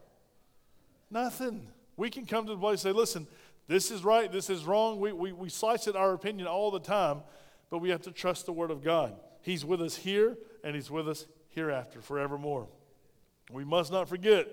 [1.12, 1.68] Nothing.
[1.98, 3.28] We can come to the place and say, listen,
[3.68, 5.02] this is right, this is wrong.
[5.02, 7.24] We, we, we slice it our opinion all the time,
[7.72, 9.18] but we have to trust the Word of God.
[9.42, 12.70] He's with us here, and He's with us hereafter, forevermore.
[13.52, 14.48] We must not forget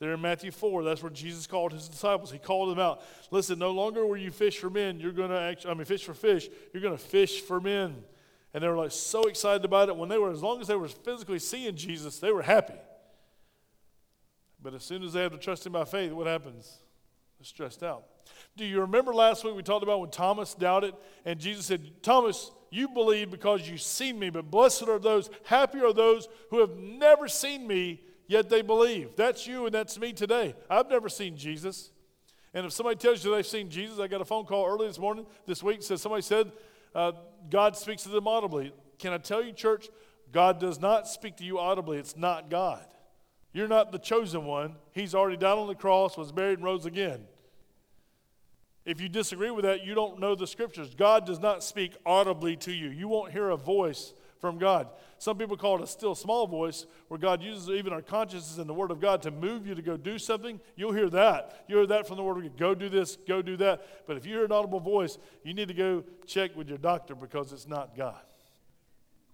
[0.00, 2.32] there in Matthew 4, that's where Jesus called his disciples.
[2.32, 3.02] He called them out.
[3.30, 6.02] Listen, no longer will you fish for men, you're going to actually, I mean, fish
[6.02, 8.02] for fish, you're going to fish for men.
[8.54, 9.96] And they were like so excited about it.
[9.96, 12.74] When they were, as long as they were physically seeing Jesus, they were happy.
[14.62, 16.78] But as soon as they have to trust him by faith, what happens?
[17.38, 18.04] They're stressed out.
[18.56, 20.94] Do you remember last week we talked about when Thomas doubted
[21.26, 25.80] and Jesus said, Thomas, you believe because you've seen me, but blessed are those, happy
[25.80, 29.16] are those who have never seen me yet they believe.
[29.16, 30.54] That's you and that's me today.
[30.70, 31.90] I've never seen Jesus.
[32.54, 35.00] And if somebody tells you they've seen Jesus, I got a phone call early this
[35.00, 36.52] morning, this week, says somebody said
[36.94, 37.10] uh,
[37.50, 38.72] God speaks to them audibly.
[39.00, 39.88] Can I tell you, church,
[40.30, 41.98] God does not speak to you audibly.
[41.98, 42.86] It's not God.
[43.52, 44.76] You're not the chosen one.
[44.92, 47.24] He's already died on the cross, was buried, and rose again.
[48.84, 50.94] If you disagree with that, you don't know the scriptures.
[50.94, 52.90] God does not speak audibly to you.
[52.90, 54.88] You won't hear a voice from God.
[55.18, 58.68] Some people call it a still small voice, where God uses even our consciences and
[58.68, 60.58] the Word of God to move you to go do something.
[60.76, 61.64] You'll hear that.
[61.68, 62.56] You hear that from the Word of God.
[62.56, 64.06] Go do this, go do that.
[64.06, 67.14] But if you hear an audible voice, you need to go check with your doctor
[67.14, 68.20] because it's not God.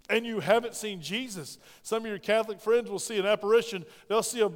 [0.09, 1.59] And you haven't seen Jesus.
[1.83, 3.85] Some of your Catholic friends will see an apparition.
[4.09, 4.51] They'll see a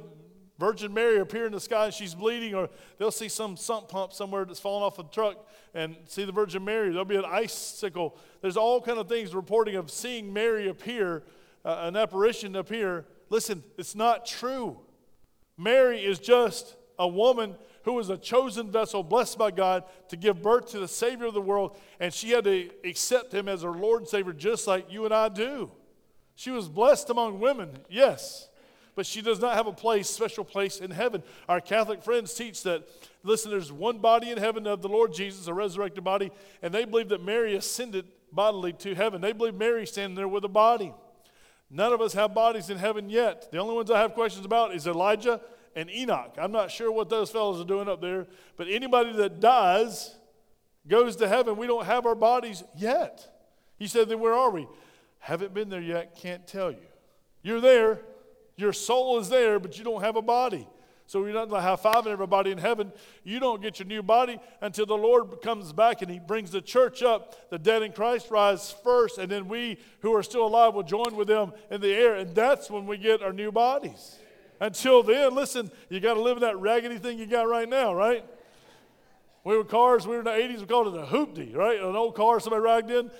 [0.61, 2.69] Virgin Mary appear in the sky and she's bleeding, or
[2.99, 6.63] they'll see some sump pump somewhere that's fallen off a truck and see the Virgin
[6.63, 6.89] Mary.
[6.89, 8.15] There'll be an icicle.
[8.41, 11.23] There's all kind of things reporting of seeing Mary appear,
[11.65, 13.05] uh, an apparition appear.
[13.29, 14.79] Listen, it's not true.
[15.57, 20.43] Mary is just a woman who was a chosen vessel, blessed by God, to give
[20.43, 23.71] birth to the Savior of the world, and she had to accept him as her
[23.71, 25.71] Lord and Savior, just like you and I do.
[26.35, 28.49] She was blessed among women, yes
[29.01, 31.23] but she does not have a place, special place in heaven.
[31.49, 32.87] Our Catholic friends teach that,
[33.23, 36.85] listen, there's one body in heaven of the Lord Jesus, a resurrected body, and they
[36.85, 39.19] believe that Mary ascended bodily to heaven.
[39.19, 40.93] They believe Mary standing there with a body.
[41.71, 43.51] None of us have bodies in heaven yet.
[43.51, 45.41] The only ones I have questions about is Elijah
[45.75, 46.35] and Enoch.
[46.37, 50.15] I'm not sure what those fellows are doing up there, but anybody that dies
[50.87, 51.57] goes to heaven.
[51.57, 53.27] We don't have our bodies yet.
[53.79, 54.67] He said, Then where are we?
[55.17, 56.85] Haven't been there yet, can't tell you.
[57.41, 58.01] You're there,
[58.61, 60.67] your soul is there, but you don't have a body.
[61.11, 62.93] So you're not going to have five and everybody in heaven.
[63.25, 66.61] You don't get your new body until the Lord comes back and He brings the
[66.61, 67.49] church up.
[67.49, 71.17] The dead in Christ rise first, and then we who are still alive will join
[71.17, 74.19] with them in the air, and that's when we get our new bodies.
[74.61, 77.93] Until then, listen, you got to live in that raggedy thing you got right now,
[77.93, 78.23] right?
[79.43, 81.77] We were cars, we were in the 80s, we called it a hoopty, right?
[81.77, 83.11] An old car somebody riding in.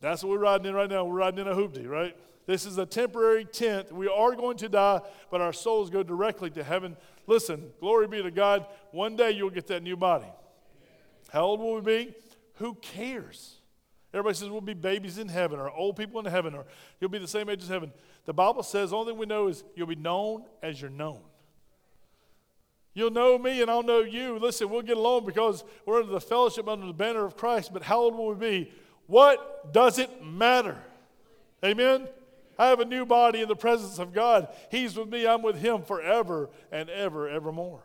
[0.00, 1.04] That's what we're riding in right now.
[1.04, 2.16] We're riding in a hoopty, right?
[2.46, 3.92] This is a temporary tent.
[3.92, 6.96] We are going to die, but our souls go directly to heaven.
[7.26, 8.66] Listen, glory be to God.
[8.92, 10.28] One day you'll get that new body.
[11.30, 12.14] How old will we be?
[12.54, 13.56] Who cares?
[14.14, 16.64] Everybody says we'll be babies in heaven or old people in heaven or
[17.00, 17.92] you'll be the same age as heaven.
[18.24, 21.20] The Bible says the only thing we know is you'll be known as you're known.
[22.94, 24.38] You'll know me and I'll know you.
[24.38, 27.82] Listen, we'll get along because we're under the fellowship under the banner of Christ, but
[27.82, 28.72] how old will we be?
[29.06, 30.78] What does it matter?
[31.62, 32.08] Amen?
[32.58, 34.48] I have a new body in the presence of God.
[34.70, 37.82] He's with me, I'm with Him forever and ever, evermore.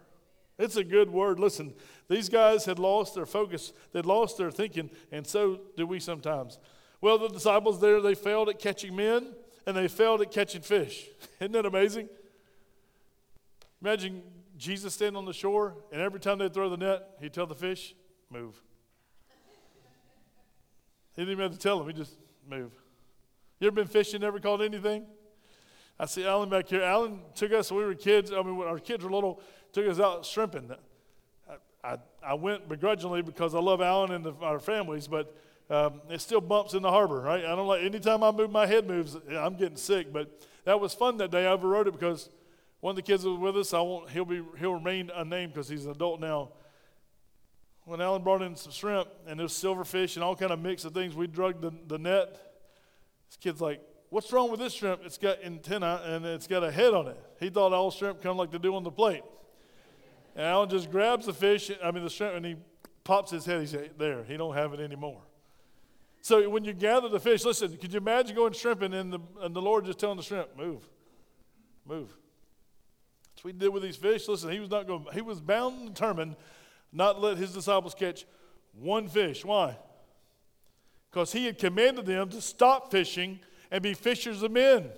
[0.58, 1.40] It's a good word.
[1.40, 1.74] Listen,
[2.08, 6.60] these guys had lost their focus, they'd lost their thinking, and so do we sometimes.
[7.02, 9.34] Well, the disciples there, they failed at catching men
[9.66, 11.08] and they failed at catching fish.
[11.40, 12.10] Isn't that amazing?
[13.82, 14.22] Imagine
[14.58, 17.56] Jesus standing on the shore, and every time they throw the net, he'd tell the
[17.56, 17.96] fish,
[18.30, 18.62] move.
[21.16, 22.16] He didn't even have to tell them, he just
[22.48, 22.72] move.
[23.62, 25.06] You ever been fishing, never caught anything?
[26.00, 26.82] I see Alan back here.
[26.82, 28.32] Alan took us when we were kids.
[28.32, 29.40] I mean, when our kids were little,
[29.72, 30.72] took us out shrimping.
[31.48, 35.38] I, I, I went begrudgingly because I love Alan and the, our families, but
[35.70, 37.46] um, it still bumps in the harbor, right?
[37.46, 40.12] I don't like, anytime I move, my head moves, I'm getting sick.
[40.12, 41.46] But that was fun that day.
[41.46, 42.32] I overrode it because
[42.80, 43.76] one of the kids was with us.
[43.76, 46.50] I won't, he'll, be, he'll remain unnamed because he's an adult now.
[47.86, 50.96] When Alan brought in some shrimp and there's silverfish and all kind of mix of
[50.96, 52.51] things, we drug the, the net
[53.32, 55.04] this kid's like, What's wrong with this shrimp?
[55.06, 57.18] It's got antenna and it's got a head on it.
[57.40, 59.24] He thought all shrimp come like they do on the plate.
[60.36, 62.58] And Alan just grabs the fish, I mean the shrimp, and he
[63.06, 63.62] pops his head.
[63.62, 65.22] He's There, he don't have it anymore.
[66.22, 69.56] So when you gather the fish, listen, could you imagine going shrimping and the, and
[69.56, 70.90] the Lord just telling the shrimp, move,
[71.86, 72.10] move.
[73.30, 74.28] That's what he did with these fish.
[74.28, 76.36] Listen, he was not going, he was bound and determined
[76.92, 78.26] not to let his disciples catch
[78.74, 79.46] one fish.
[79.46, 79.78] Why?
[81.12, 84.90] Because he had commanded them to stop fishing and be fishers of men.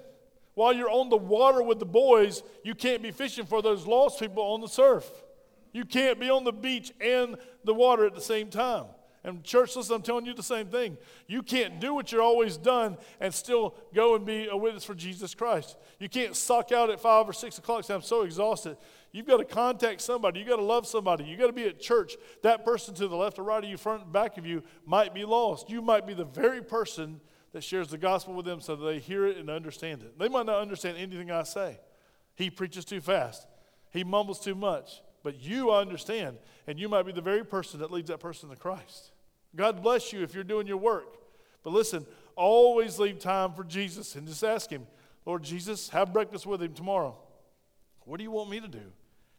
[0.53, 4.19] While you're on the water with the boys, you can't be fishing for those lost
[4.19, 5.09] people on the surf.
[5.71, 8.85] You can't be on the beach and the water at the same time.
[9.23, 10.97] And church, listen, I'm telling you the same thing.
[11.27, 14.93] You can't do what you're always done and still go and be a witness for
[14.93, 15.77] Jesus Christ.
[15.97, 18.77] You can't suck out at five or six o'clock say, I'm so exhausted.
[19.13, 20.39] You've got to contact somebody.
[20.39, 21.23] You've got to love somebody.
[21.23, 22.17] You've got to be at church.
[22.41, 25.13] That person to the left or right of you, front and back of you, might
[25.13, 25.69] be lost.
[25.69, 27.21] You might be the very person
[27.53, 30.17] that shares the gospel with them so that they hear it and understand it.
[30.17, 31.79] They might not understand anything I say.
[32.33, 33.47] He preaches too fast,
[33.91, 35.01] he mumbles too much.
[35.21, 38.57] But you understand, and you might be the very person that leads that person to
[38.57, 39.13] Christ.
[39.55, 41.15] God bless you if you're doing your work.
[41.63, 44.85] But listen, always leave time for Jesus and just ask Him,
[45.25, 47.15] Lord Jesus, have breakfast with Him tomorrow.
[48.01, 48.91] What do you want me to do?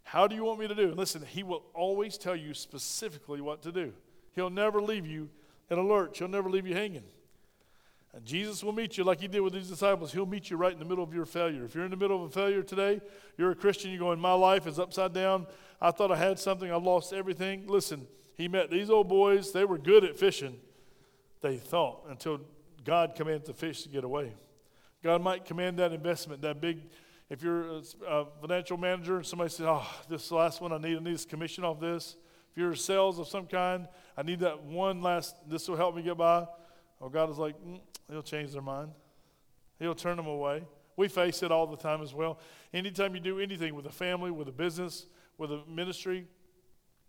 [0.04, 0.92] How do you want me to do?
[0.92, 3.92] Listen, he will always tell you specifically what to do.
[4.34, 5.28] He'll never leave you
[5.70, 7.04] in a lurch, he'll never leave you hanging.
[8.12, 10.12] And Jesus will meet you like he did with these disciples.
[10.12, 11.64] He'll meet you right in the middle of your failure.
[11.64, 13.00] If you're in the middle of a failure today,
[13.36, 15.48] you're a Christian, you're going, My life is upside down.
[15.80, 17.66] I thought I had something, I've lost everything.
[17.66, 19.52] Listen, he met these old boys.
[19.52, 20.56] They were good at fishing,
[21.40, 22.40] they thought, until
[22.84, 24.32] God commanded the fish to get away.
[25.02, 26.82] God might command that investment, that big
[27.35, 31.14] if you're a financial manager somebody says, oh, this last one, I need, I need
[31.14, 32.14] this commission off this.
[32.53, 35.97] If you're a sales of some kind, I need that one last, this will help
[35.97, 36.47] me get by.
[37.01, 38.92] Oh, God is like, mm, he'll change their mind.
[39.81, 40.62] He'll turn them away.
[40.97, 42.38] We face it all the time as well.
[42.73, 46.29] Anytime you do anything with a family, with a business, with a ministry,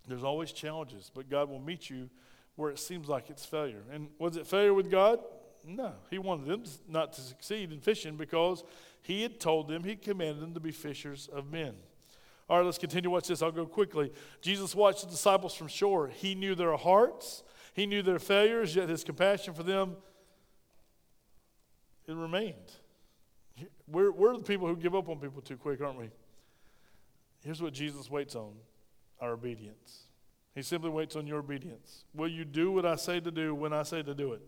[0.07, 2.09] there's always challenges, but God will meet you
[2.55, 3.83] where it seems like it's failure.
[3.93, 5.19] And was it failure with God?
[5.67, 5.93] No.
[6.09, 8.63] He wanted them not to succeed in fishing because
[9.01, 11.75] he had told them, he commanded them to be fishers of men.
[12.49, 13.09] All right, let's continue.
[13.09, 13.41] Watch this.
[13.41, 14.11] I'll go quickly.
[14.41, 16.07] Jesus watched the disciples from shore.
[16.07, 19.95] He knew their hearts, he knew their failures, yet his compassion for them,
[22.07, 22.71] it remained.
[23.87, 26.09] We're, we're the people who give up on people too quick, aren't we?
[27.43, 28.53] Here's what Jesus waits on
[29.21, 30.03] our obedience.
[30.55, 32.05] He simply waits on your obedience.
[32.13, 34.41] Will you do what I say to do when I say to do it?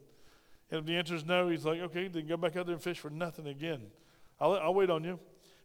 [0.70, 2.84] And if the answer is no, he's like, okay, then go back out there and
[2.84, 3.82] fish for nothing again.
[4.40, 5.20] I'll, I'll wait on you.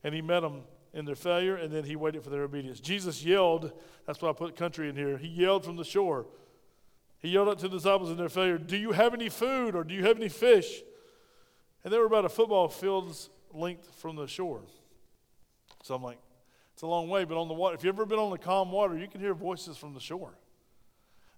[0.05, 0.63] And he met them
[0.95, 2.79] in their failure, and then he waited for their obedience.
[2.79, 3.73] Jesus yelled,
[4.07, 5.17] that's why I put country in here.
[5.17, 6.27] He yelled from the shore.
[7.19, 9.85] He yelled out to the disciples in their failure, Do you have any food or
[9.85, 10.83] do you have any fish?
[11.85, 14.63] And they were about a football field's length from the shore.
[15.83, 16.19] So I'm like,
[16.75, 18.71] it's a long way, but on the water, if you've ever been on the calm
[18.71, 20.35] water, you can hear voices from the shore.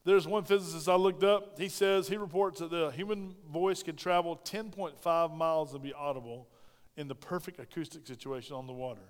[0.05, 1.59] There's one physicist I looked up.
[1.59, 6.47] He says, he reports that the human voice can travel 10.5 miles and be audible
[6.97, 9.01] in the perfect acoustic situation on the water.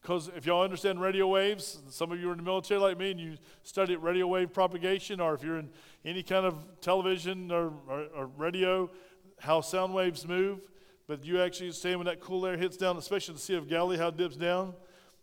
[0.00, 3.10] Because if y'all understand radio waves, some of you are in the military like me
[3.10, 5.68] and you study radio wave propagation, or if you're in
[6.06, 8.90] any kind of television or, or, or radio,
[9.38, 10.60] how sound waves move.
[11.06, 13.98] But you actually understand when that cool air hits down, especially the Sea of Galilee,
[13.98, 14.72] how it dips down.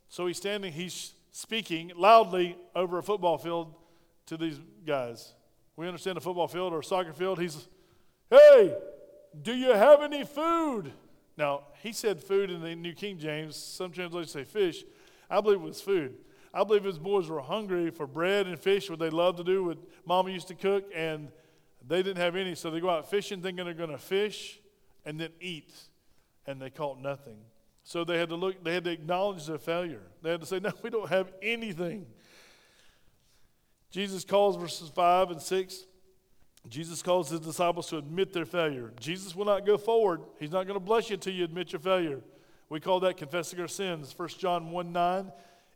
[0.10, 3.73] So he's standing, he's speaking loudly over a football field
[4.27, 5.33] to these guys.
[5.75, 7.39] We understand a football field or a soccer field.
[7.39, 7.67] He's,
[8.29, 8.75] hey,
[9.41, 10.91] do you have any food?
[11.37, 13.55] Now, he said food in the New King James.
[13.55, 14.83] Some translations say fish.
[15.29, 16.15] I believe it was food.
[16.53, 19.65] I believe his boys were hungry for bread and fish, what they loved to do,
[19.65, 21.29] what mama used to cook, and
[21.85, 22.55] they didn't have any.
[22.55, 24.59] So they go out fishing thinking they're going to fish
[25.05, 25.73] and then eat,
[26.47, 27.37] and they caught nothing.
[27.83, 30.01] So they had to look, they had to acknowledge their failure.
[30.21, 32.07] They had to say, No, we don't have anything.
[33.97, 35.86] Jesus calls verses 5 and 6
[36.69, 38.93] Jesus calls his disciples to admit their failure.
[38.99, 40.21] Jesus will not go forward.
[40.39, 42.19] He's not going to bless you until you admit your failure.
[42.69, 44.13] We call that confessing our sins.
[44.15, 45.31] 1 John 1 9.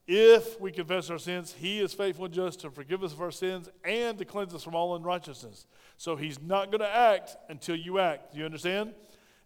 [0.05, 3.31] If we confess our sins, he is faithful and just to forgive us of our
[3.31, 5.65] sins and to cleanse us from all unrighteousness.
[5.97, 8.33] So he's not going to act until you act.
[8.33, 8.93] Do you understand?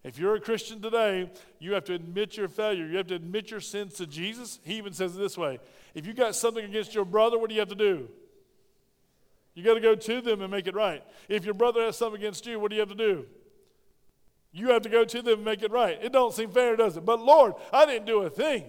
[0.04, 2.84] If you're a Christian today, you have to admit your failure.
[2.84, 4.60] You have to admit your sins to Jesus.
[4.64, 5.60] He even says it this way
[5.94, 8.10] If you got something against your brother, what do you have to do?
[9.56, 11.02] You got to go to them and make it right.
[11.30, 13.24] If your brother has something against you, what do you have to do?
[14.52, 15.98] You have to go to them and make it right.
[16.02, 17.06] It don't seem fair, does it?
[17.06, 18.64] But Lord, I didn't do a thing.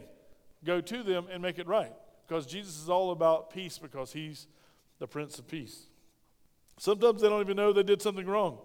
[0.63, 1.91] Go to them and make it right.
[2.26, 4.47] Because Jesus is all about peace because he's
[5.00, 5.88] the Prince of Peace.
[6.80, 8.60] Sometimes they don't even know they did something wrong.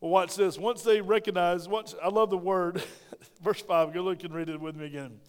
[0.00, 0.56] Well, watch this.
[0.56, 2.82] Once they recognize, watch, I love the word,
[3.42, 5.20] verse 5, go look and read it with me again.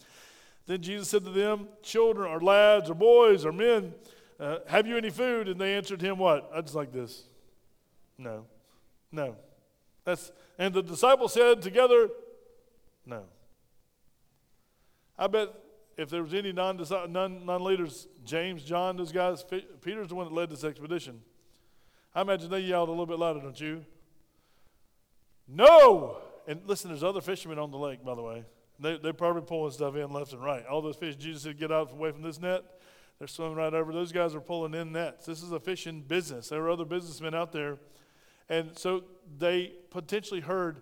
[0.68, 3.94] Then Jesus said to them, Children or lads or boys or men,
[4.40, 5.48] uh, Have you any food?
[5.48, 6.50] And they answered him, What?
[6.54, 7.24] I just like this.
[8.18, 8.46] No.
[9.12, 9.36] No.
[10.06, 12.10] That's, and the disciples said together,
[13.06, 13.24] No.
[15.18, 15.50] I bet
[15.98, 16.78] if there was any non,
[17.10, 19.44] non-leaders, James, John, those guys,
[19.82, 21.22] Peter's the one that led this expedition.
[22.16, 23.86] I imagine they yelled a little bit louder, don't you?
[25.48, 26.18] No!
[26.48, 28.46] And listen, there's other fishermen on the lake, by the way.
[28.80, 30.66] They, they're probably pulling stuff in left and right.
[30.66, 32.64] All those fish, Jesus said, get out away from this net.
[33.20, 33.92] They're swimming right over.
[33.92, 35.26] Those guys are pulling in nets.
[35.26, 36.48] This is a fishing business.
[36.48, 37.78] There were other businessmen out there.
[38.48, 39.04] And so
[39.38, 40.82] they potentially heard,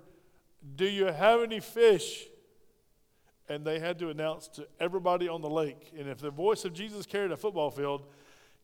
[0.75, 2.25] Do you have any fish?
[3.49, 5.91] And they had to announce to everybody on the lake.
[5.97, 8.03] And if the voice of Jesus carried a football field,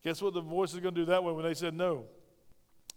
[0.03, 2.05] guess what the voice is going to do that way when they said no?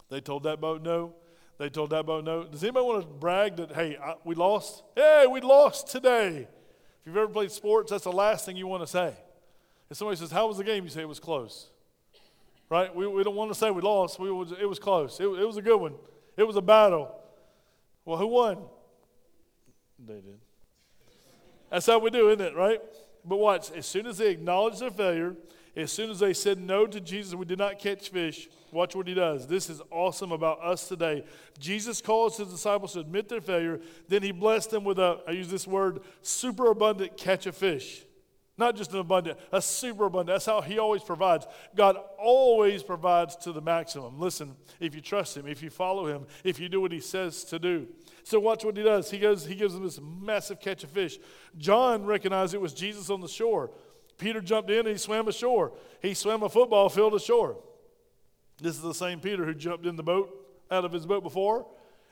[0.09, 1.15] They told that boat no.
[1.57, 2.43] They told that boat no.
[2.43, 4.83] Does anybody want to brag that, hey, I, we lost?
[4.95, 6.39] Hey, we lost today.
[6.39, 9.15] If you've ever played sports, that's the last thing you want to say.
[9.89, 10.83] If somebody says, How was the game?
[10.83, 11.69] You say it was close.
[12.69, 12.93] Right?
[12.93, 14.19] We, we don't want to say we lost.
[14.19, 15.19] We was, it was close.
[15.19, 15.95] It, it was a good one.
[16.35, 17.15] It was a battle.
[18.03, 18.57] Well, who won?
[20.05, 20.39] They did.
[21.69, 22.55] That's how we do, isn't it?
[22.55, 22.81] Right?
[23.23, 25.35] But watch, as soon as they acknowledge their failure,
[25.75, 28.49] as soon as they said no to Jesus, we did not catch fish.
[28.71, 29.45] Watch what he does.
[29.45, 31.23] This is awesome about us today.
[31.59, 33.79] Jesus calls his disciples to admit their failure.
[34.07, 38.06] Then he blessed them with a, I use this word, super abundant catch of fish.
[38.57, 40.35] Not just an abundant, a super abundant.
[40.35, 41.45] That's how He always provides.
[41.75, 44.19] God always provides to the maximum.
[44.19, 47.43] Listen, if you trust Him, if you follow Him, if you do what He says
[47.45, 47.87] to do.
[48.23, 49.11] So watch what He does.
[49.11, 51.19] He goes, He gives them this massive catch of fish.
[51.57, 53.71] John recognized it was Jesus on the shore.
[54.17, 55.73] Peter jumped in and he swam ashore.
[56.01, 57.57] He swam a football field ashore.
[58.59, 60.33] This is the same Peter who jumped in the boat
[60.71, 61.67] out of his boat before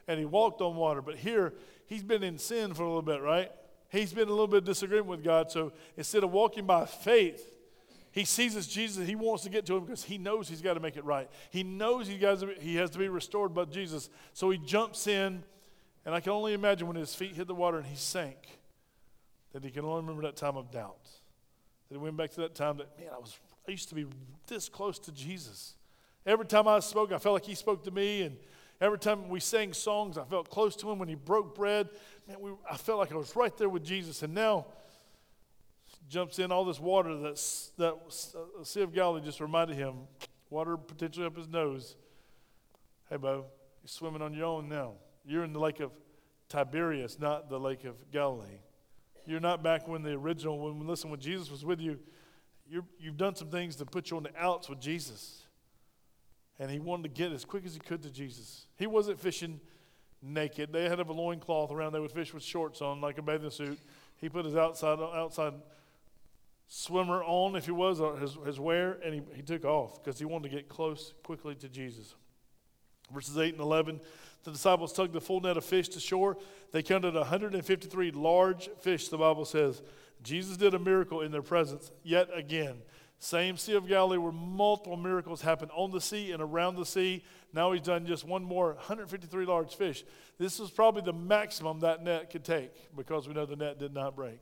[0.07, 1.01] and he walked on water.
[1.01, 1.53] But here,
[1.87, 3.51] he's been in sin for a little bit, right?
[3.89, 5.51] He's been a little bit of disagreement with God.
[5.51, 7.55] So instead of walking by faith,
[8.15, 9.05] he sees Jesus.
[9.05, 11.29] He wants to get to him because he knows he's got to make it right.
[11.49, 14.09] He knows he, got to, he has to be restored by Jesus.
[14.31, 15.43] So he jumps in,
[16.05, 18.37] and I can only imagine when his feet hit the water and he sank,
[19.51, 21.03] that he can only remember that time of doubt.
[21.89, 23.37] That he went back to that time that, man, I, was,
[23.67, 24.05] I used to be
[24.47, 25.73] this close to Jesus.
[26.25, 28.37] Every time I spoke, I felt like he spoke to me, and
[28.79, 30.99] every time we sang songs, I felt close to him.
[30.99, 31.89] When he broke bread,
[32.27, 34.23] man, we, I felt like I was right there with Jesus.
[34.23, 34.65] And now
[36.09, 40.07] jumps in all this water that's, that uh, Sea of Galilee just reminded him,
[40.49, 41.95] water potentially up his nose.
[43.09, 43.45] Hey, Bo,
[43.81, 44.93] you're swimming on your own now.
[45.25, 45.91] You're in the lake of
[46.49, 48.59] Tiberias, not the lake of Galilee.
[49.25, 51.97] You're not back when the original, when listen, when Jesus was with you,
[52.67, 55.41] you you've done some things to put you on the outs with Jesus.
[56.59, 58.67] And he wanted to get as quick as he could to Jesus.
[58.77, 59.59] He wasn't fishing
[60.25, 60.73] naked.
[60.73, 61.93] They had a loincloth around.
[61.93, 63.79] They would fish with shorts on, like a bathing suit.
[64.17, 65.53] He put his outside outside
[66.67, 70.17] swimmer on, if he was, uh, his, his wear, and he, he took off because
[70.17, 72.15] he wanted to get close quickly to Jesus.
[73.13, 73.99] Verses 8 and 11
[74.45, 76.37] the disciples tugged the full net of fish to shore.
[76.71, 79.81] They counted 153 large fish, the Bible says.
[80.21, 82.77] Jesus did a miracle in their presence yet again.
[83.17, 87.23] Same Sea of Galilee where multiple miracles happened on the sea and around the sea.
[87.55, 90.03] Now he's done just one more 153 large fish.
[90.37, 93.93] This was probably the maximum that net could take because we know the net did
[93.93, 94.41] not break.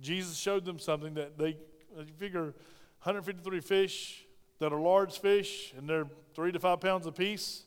[0.00, 1.56] Jesus showed them something that they
[1.98, 2.54] uh, you figure
[3.02, 4.26] 153 fish
[4.60, 7.64] that are large fish and they're three to five pounds apiece.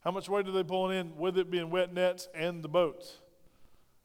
[0.00, 3.18] How much weight are they pulling in with it being wet nets and the boats?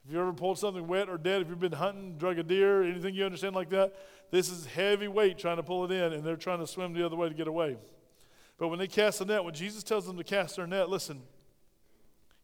[0.06, 2.84] If you ever pulled something wet or dead, if you've been hunting, drug a deer,
[2.84, 3.96] anything you understand like that,
[4.30, 7.06] this is heavy weight trying to pull it in, and they're trying to swim the
[7.06, 7.78] other way to get away.
[8.62, 11.24] But when they cast the net, when Jesus tells them to cast their net, listen,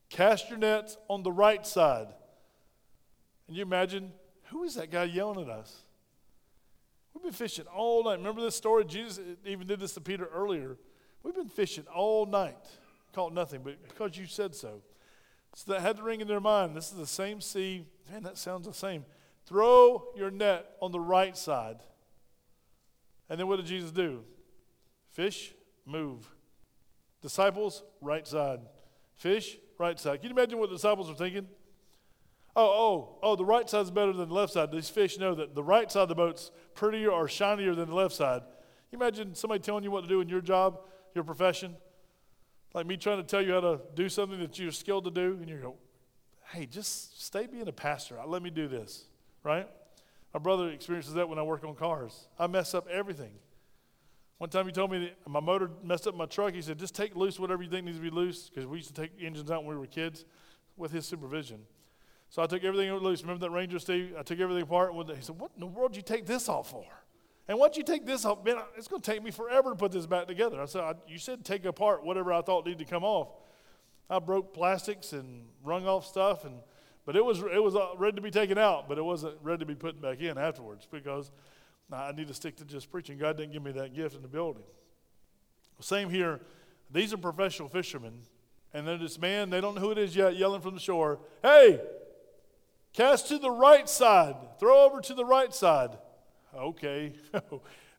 [0.09, 2.07] cast your nets on the right side.
[3.47, 4.11] And you imagine,
[4.45, 5.83] who is that guy yelling at us?
[7.13, 8.17] We've been fishing all night.
[8.17, 8.83] Remember this story?
[8.83, 10.79] Jesus even did this to Peter earlier.
[11.21, 12.65] We've been fishing all night
[13.13, 14.81] caught nothing, but because you said so.
[15.53, 16.75] So that had to ring in their mind.
[16.75, 17.85] This is the same sea.
[18.11, 19.05] Man, that sounds the same.
[19.45, 21.77] Throw your net on the right side.
[23.29, 24.23] And then what did Jesus do?
[25.11, 25.53] Fish,
[25.87, 26.29] move.
[27.21, 28.59] Disciples, right side.
[29.15, 30.21] Fish, right side.
[30.21, 31.47] Can you imagine what the disciples were thinking?
[32.55, 34.71] Oh, oh, oh, the right side's better than the left side.
[34.71, 37.95] These fish know that the right side of the boat's prettier or shinier than the
[37.95, 38.41] left side.
[38.41, 40.79] Can you imagine somebody telling you what to do in your job,
[41.13, 41.75] your profession?
[42.73, 45.37] Like me trying to tell you how to do something that you're skilled to do,
[45.39, 45.75] and you go,
[46.51, 48.17] hey, just stay being a pastor.
[48.25, 49.05] Let me do this,
[49.43, 49.67] right?
[50.33, 52.27] My brother experiences that when I work on cars.
[52.39, 53.31] I mess up everything.
[54.37, 56.53] One time he told me my motor messed up my truck.
[56.53, 58.93] He said, just take loose whatever you think needs to be loose, because we used
[58.95, 60.25] to take engines out when we were kids
[60.75, 61.61] with his supervision.
[62.29, 63.21] So I took everything loose.
[63.21, 64.13] Remember that Ranger, Steve?
[64.17, 64.91] I took everything apart.
[64.93, 66.85] He said, What in the world did you take this off for?
[67.47, 69.91] And once you take this off, man, it's going to take me forever to put
[69.93, 70.61] this back together.
[70.61, 73.29] I said, I, You said take apart whatever I thought needed to come off.
[74.09, 76.55] I broke plastics and wrung off stuff, and
[77.05, 79.59] but it was it was uh, ready to be taken out, but it wasn't ready
[79.59, 81.31] to be put back in afterwards because
[81.91, 83.17] I need to stick to just preaching.
[83.17, 84.63] God didn't give me that gift in the building.
[85.79, 86.41] Same here.
[86.91, 88.21] These are professional fishermen,
[88.73, 89.49] and they're this man.
[89.49, 91.79] They don't know who it is yet, yelling from the shore, "Hey,
[92.93, 94.35] cast to the right side.
[94.59, 95.97] Throw over to the right side."
[96.57, 97.13] okay,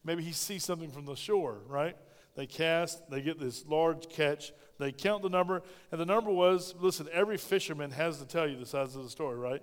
[0.04, 1.96] maybe he sees something from the shore, right?
[2.34, 6.74] They cast, they get this large catch, they count the number, and the number was
[6.78, 9.62] listen, every fisherman has to tell you the size of the story, right?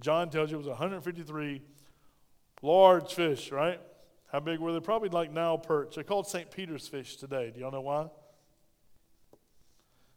[0.00, 1.62] John tells you it was 153
[2.64, 3.80] large fish, right?
[4.32, 4.80] How big were they?
[4.80, 5.94] Probably like Nile perch.
[5.94, 6.50] They're called St.
[6.50, 7.52] Peter's fish today.
[7.54, 8.08] Do y'all know why?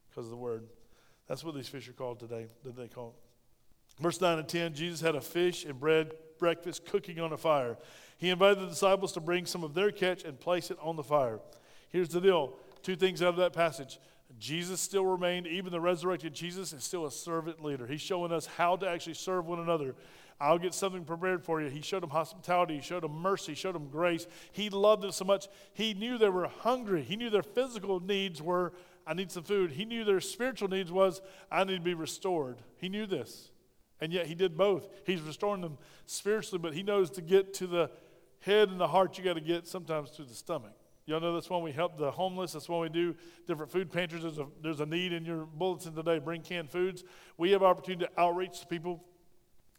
[0.09, 0.63] Because of the word.
[1.27, 2.47] That's what these fish are called today.
[2.63, 3.15] Did they call?
[3.99, 7.77] Verse 9 and 10 Jesus had a fish and bread breakfast cooking on a fire.
[8.17, 11.03] He invited the disciples to bring some of their catch and place it on the
[11.03, 11.39] fire.
[11.89, 13.99] Here's the deal two things out of that passage.
[14.39, 17.87] Jesus still remained, even the resurrected Jesus is still a servant leader.
[17.87, 19.95] He's showing us how to actually serve one another.
[20.39, 21.69] I'll get something prepared for you.
[21.69, 24.27] He showed them hospitality, he showed them mercy, showed them grace.
[24.51, 25.47] He loved them so much.
[25.73, 27.01] He knew they were hungry.
[27.03, 28.73] He knew their physical needs were,
[29.05, 29.71] I need some food.
[29.71, 31.21] He knew their spiritual needs was,
[31.51, 32.57] I need to be restored.
[32.77, 33.49] He knew this.
[33.99, 34.87] And yet he did both.
[35.05, 37.89] He's restoring them spiritually, but he knows to get to the
[38.41, 40.73] head and the heart, you got to get sometimes to the stomach.
[41.07, 42.51] Y'all know that's when we help the homeless.
[42.51, 43.15] That's when we do
[43.47, 44.23] different food pantries.
[44.23, 46.19] There's a, there's a need in your bulletin today.
[46.19, 47.03] Bring canned foods.
[47.37, 49.03] We have opportunity to outreach to people.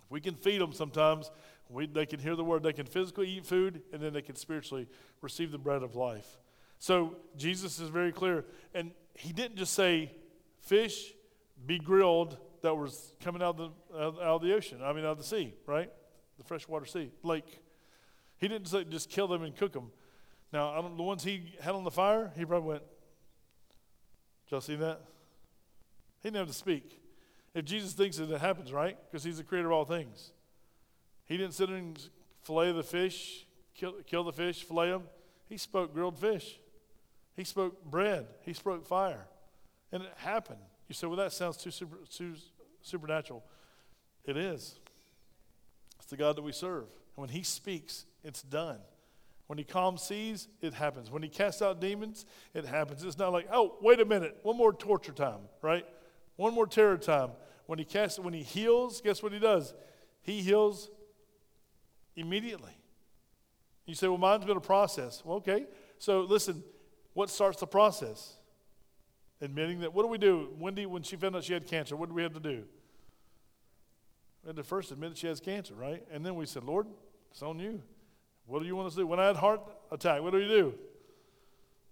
[0.09, 1.31] If we can feed them sometimes,
[1.69, 2.63] we, they can hear the word.
[2.63, 4.89] They can physically eat food, and then they can spiritually
[5.21, 6.39] receive the bread of life.
[6.79, 8.45] So Jesus is very clear.
[8.75, 10.13] And he didn't just say,
[10.61, 11.13] fish,
[11.67, 15.13] be grilled, that was coming out of the, out of the ocean, I mean, out
[15.13, 15.91] of the sea, right?
[16.39, 17.61] The freshwater sea, lake.
[18.39, 19.91] He didn't say just kill them and cook them.
[20.53, 22.83] Now, the ones he had on the fire, he probably went,
[24.47, 25.01] Did y'all see that?
[26.23, 26.98] He didn't have to speak.
[27.59, 28.97] If Jesus thinks it, it happens, right?
[29.11, 30.31] Because he's the creator of all things.
[31.25, 31.99] He didn't sit and
[32.43, 35.03] fillet the fish, kill, kill the fish, fillet them.
[35.49, 36.61] He spoke grilled fish.
[37.35, 38.29] He spoke bread.
[38.43, 39.27] He spoke fire.
[39.91, 40.61] And it happened.
[40.87, 42.35] You say, well, that sounds too, super, too
[42.81, 43.43] supernatural.
[44.25, 44.79] It is.
[45.99, 46.85] It's the God that we serve.
[46.85, 48.79] And when He speaks, it's done.
[49.49, 51.11] When He calms seas, it happens.
[51.11, 53.03] When He casts out demons, it happens.
[53.03, 55.85] It's not like, oh, wait a minute, one more torture time, right?
[56.37, 57.31] One more terror time.
[57.69, 59.75] When He casts, when He heals, guess what He does?
[60.23, 60.89] He heals
[62.17, 62.73] immediately.
[63.85, 65.23] You say, well, mine's been a process.
[65.23, 65.67] Well, okay.
[65.99, 66.65] So listen,
[67.13, 68.37] what starts the process?
[69.43, 70.49] Admitting that, what do we do?
[70.59, 72.65] Wendy, when she found out she had cancer, what did we have to do?
[74.43, 76.03] We had to first admit that she has cancer, right?
[76.11, 76.87] And then we said, Lord,
[77.31, 77.83] it's on you.
[78.47, 79.07] What do you want us to do?
[79.07, 79.61] When I had heart
[79.93, 80.73] attack, what do we do?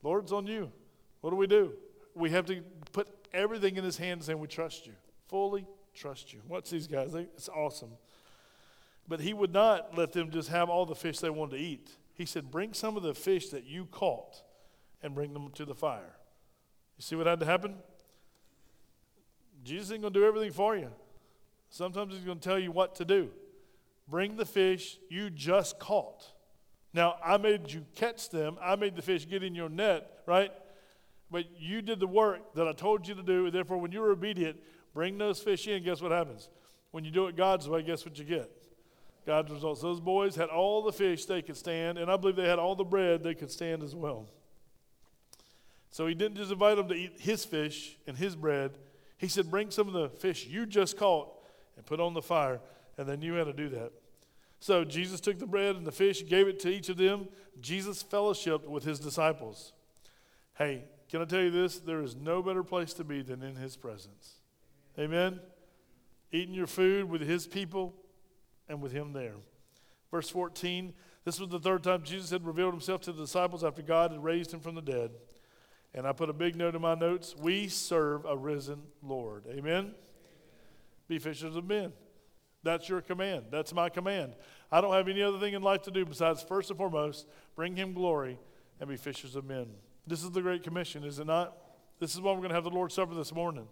[0.03, 0.73] Lord, it's on you.
[1.21, 1.75] What do we do?
[2.15, 2.63] We have to
[2.93, 4.95] put everything in his hands and we trust you.
[5.29, 6.41] Fully trust you.
[6.49, 7.13] Watch these guys.
[7.13, 7.91] They, it's awesome.
[9.09, 11.91] But he would not let them just have all the fish they wanted to eat.
[12.15, 14.43] He said, Bring some of the fish that you caught
[15.03, 16.17] and bring them to the fire.
[16.97, 17.77] You see what had to happen?
[19.65, 20.91] Jesus ain't going to do everything for you.
[21.69, 23.31] Sometimes he's going to tell you what to do.
[24.09, 26.33] Bring the fish you just caught.
[26.95, 28.57] Now, I made you catch them.
[28.61, 30.51] I made the fish get in your net, right?
[31.31, 33.51] But you did the work that I told you to do.
[33.51, 34.59] Therefore, when you were obedient,
[34.97, 35.85] bring those fish in.
[35.85, 36.49] Guess what happens?
[36.91, 38.51] When you do it God's way, guess what you get?
[39.27, 39.83] God's results.
[39.83, 42.75] Those boys had all the fish they could stand, and I believe they had all
[42.75, 44.27] the bread they could stand as well.
[45.91, 48.79] So he didn't just invite them to eat his fish and his bread.
[49.19, 51.29] He said, Bring some of the fish you just caught
[51.77, 52.61] and put on the fire.
[52.97, 53.93] And they knew how to do that.
[54.61, 57.29] So Jesus took the bread and the fish, gave it to each of them.
[57.61, 59.75] Jesus fellowshiped with his disciples.
[60.57, 61.79] Hey, can I tell you this?
[61.79, 64.36] There is no better place to be than in his presence.
[64.99, 65.41] Amen?
[66.33, 67.95] Eating your food with his people
[68.69, 69.35] and with him there.
[70.11, 70.93] Verse 14
[71.27, 74.23] this was the third time Jesus had revealed himself to the disciples after God had
[74.23, 75.11] raised him from the dead.
[75.93, 79.43] And I put a big note in my notes we serve a risen Lord.
[79.51, 79.93] Amen?
[81.09, 81.93] Be fishers of men.
[82.63, 83.47] That's your command.
[83.51, 84.35] That's my command.
[84.71, 87.27] I don't have any other thing in life to do besides, first and foremost,
[87.57, 88.39] bring him glory
[88.79, 89.67] and be fishers of men.
[90.07, 91.57] This is the Great Commission, is it not?
[91.99, 93.67] This is why we're going to have the Lord's Supper this morning.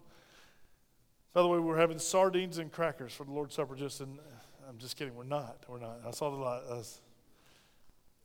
[1.35, 3.75] By the way, we're having sardines and crackers for the Lord's Supper.
[3.75, 5.13] Just I'm just kidding.
[5.15, 5.65] We're not.
[5.67, 5.99] We're not.
[6.07, 6.61] I saw the light.
[6.69, 6.81] Uh,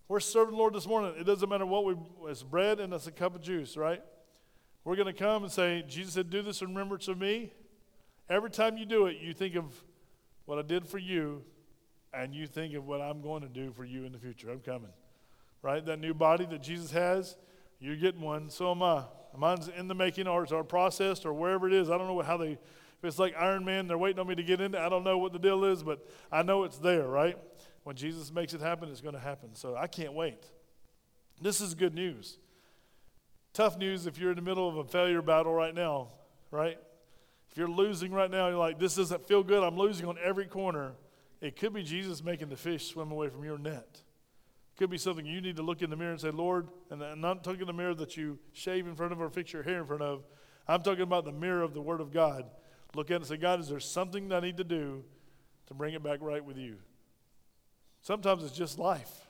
[0.07, 1.15] we're serving the Lord this morning.
[1.19, 1.97] It doesn't matter what we.
[2.31, 4.01] It's bread and it's a cup of juice, right?
[4.85, 7.53] We're going to come and say, Jesus said, "Do this in remembrance of me."
[8.29, 9.65] Every time you do it, you think of
[10.45, 11.43] what I did for you,
[12.15, 14.53] and you think of what I'm going to do for you in the future.
[14.53, 14.93] I'm coming,
[15.63, 15.85] right?
[15.85, 17.35] That new body that Jesus has
[17.81, 18.51] you're getting one.
[18.51, 19.05] So am I.
[19.37, 21.89] Mine's in the making, or it's our processed, or wherever it is.
[21.89, 22.59] I don't know how they.
[23.01, 24.75] If it's like Iron Man, they're waiting on me to get in.
[24.75, 27.39] I don't know what the deal is, but I know it's there, right?
[27.83, 29.55] When Jesus makes it happen, it's going to happen.
[29.55, 30.45] So I can't wait.
[31.41, 32.37] This is good news.
[33.55, 36.09] Tough news if you're in the middle of a failure battle right now,
[36.51, 36.77] right?
[37.51, 39.63] If you're losing right now, you're like, this doesn't feel good.
[39.63, 40.93] I'm losing on every corner.
[41.41, 43.89] It could be Jesus making the fish swim away from your net.
[43.93, 47.03] It could be something you need to look in the mirror and say, Lord, and
[47.03, 49.81] I'm not talking the mirror that you shave in front of or fix your hair
[49.81, 50.23] in front of.
[50.69, 52.45] I'm talking about the mirror of the Word of God.
[52.95, 55.05] Look at it and say, God, is there something that I need to do
[55.67, 56.77] to bring it back right with you?
[58.03, 59.27] Sometimes it's just life.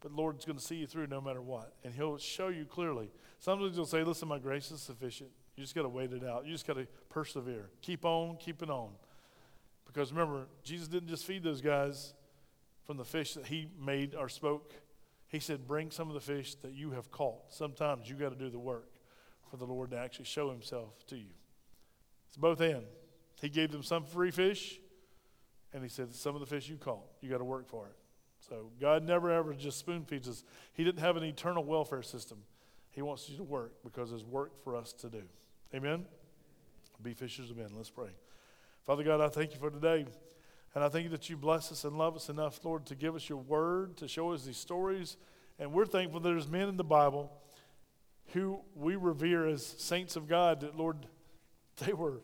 [0.00, 1.74] But the Lord's going to see you through no matter what.
[1.84, 3.10] And He'll show you clearly.
[3.38, 5.30] Sometimes He'll say, Listen, my grace is sufficient.
[5.56, 6.46] You just got to wait it out.
[6.46, 7.68] You just got to persevere.
[7.82, 8.90] Keep on, keep it on.
[9.86, 12.14] Because remember, Jesus didn't just feed those guys
[12.86, 14.72] from the fish that he made or spoke.
[15.28, 17.52] He said, Bring some of the fish that you have caught.
[17.52, 18.88] Sometimes you got to do the work
[19.50, 21.30] for the Lord to actually show himself to you.
[22.30, 22.84] It's both and.
[23.40, 24.78] He gave them some free fish,
[25.72, 27.96] and he said, Some of the fish you caught, you got to work for it.
[28.48, 30.44] So God never ever just spoon feeds us.
[30.72, 32.38] He didn't have an eternal welfare system.
[32.90, 35.22] He wants you to work because there's work for us to do.
[35.74, 36.04] Amen?
[37.02, 37.68] Be fishers of men.
[37.76, 38.10] Let's pray.
[38.84, 40.06] Father God, I thank you for today.
[40.74, 43.16] And I thank you that you bless us and love us enough, Lord, to give
[43.16, 45.16] us your word, to show us these stories.
[45.58, 47.32] And we're thankful there's men in the Bible
[48.32, 51.06] who we revere as saints of God that, Lord,
[51.86, 52.20] they were,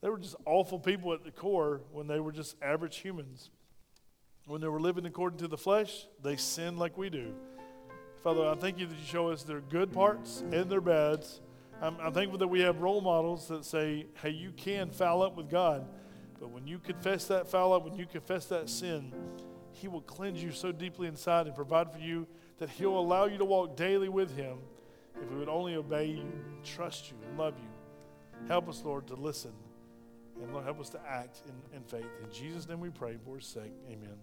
[0.00, 3.50] they were just awful people at the core when they were just average humans.
[4.46, 7.34] When they were living according to the flesh, they sinned like we do.
[8.22, 11.40] Father, I thank you that you show us their good parts and their bads.
[11.82, 15.36] I'm, I'm thankful that we have role models that say, hey, you can foul up
[15.36, 15.86] with God
[16.40, 19.12] but when you confess that foul up, when you confess that sin,
[19.72, 22.26] He will cleanse you so deeply inside and provide for you
[22.58, 24.58] that He'll allow you to walk daily with Him
[25.20, 26.30] if we would only obey you,
[26.62, 27.65] trust you, and love you.
[28.48, 29.52] Help us, Lord, to listen.
[30.40, 32.06] And Lord, help us to act in, in faith.
[32.22, 33.72] In Jesus' name we pray for His sake.
[33.90, 34.16] Amen.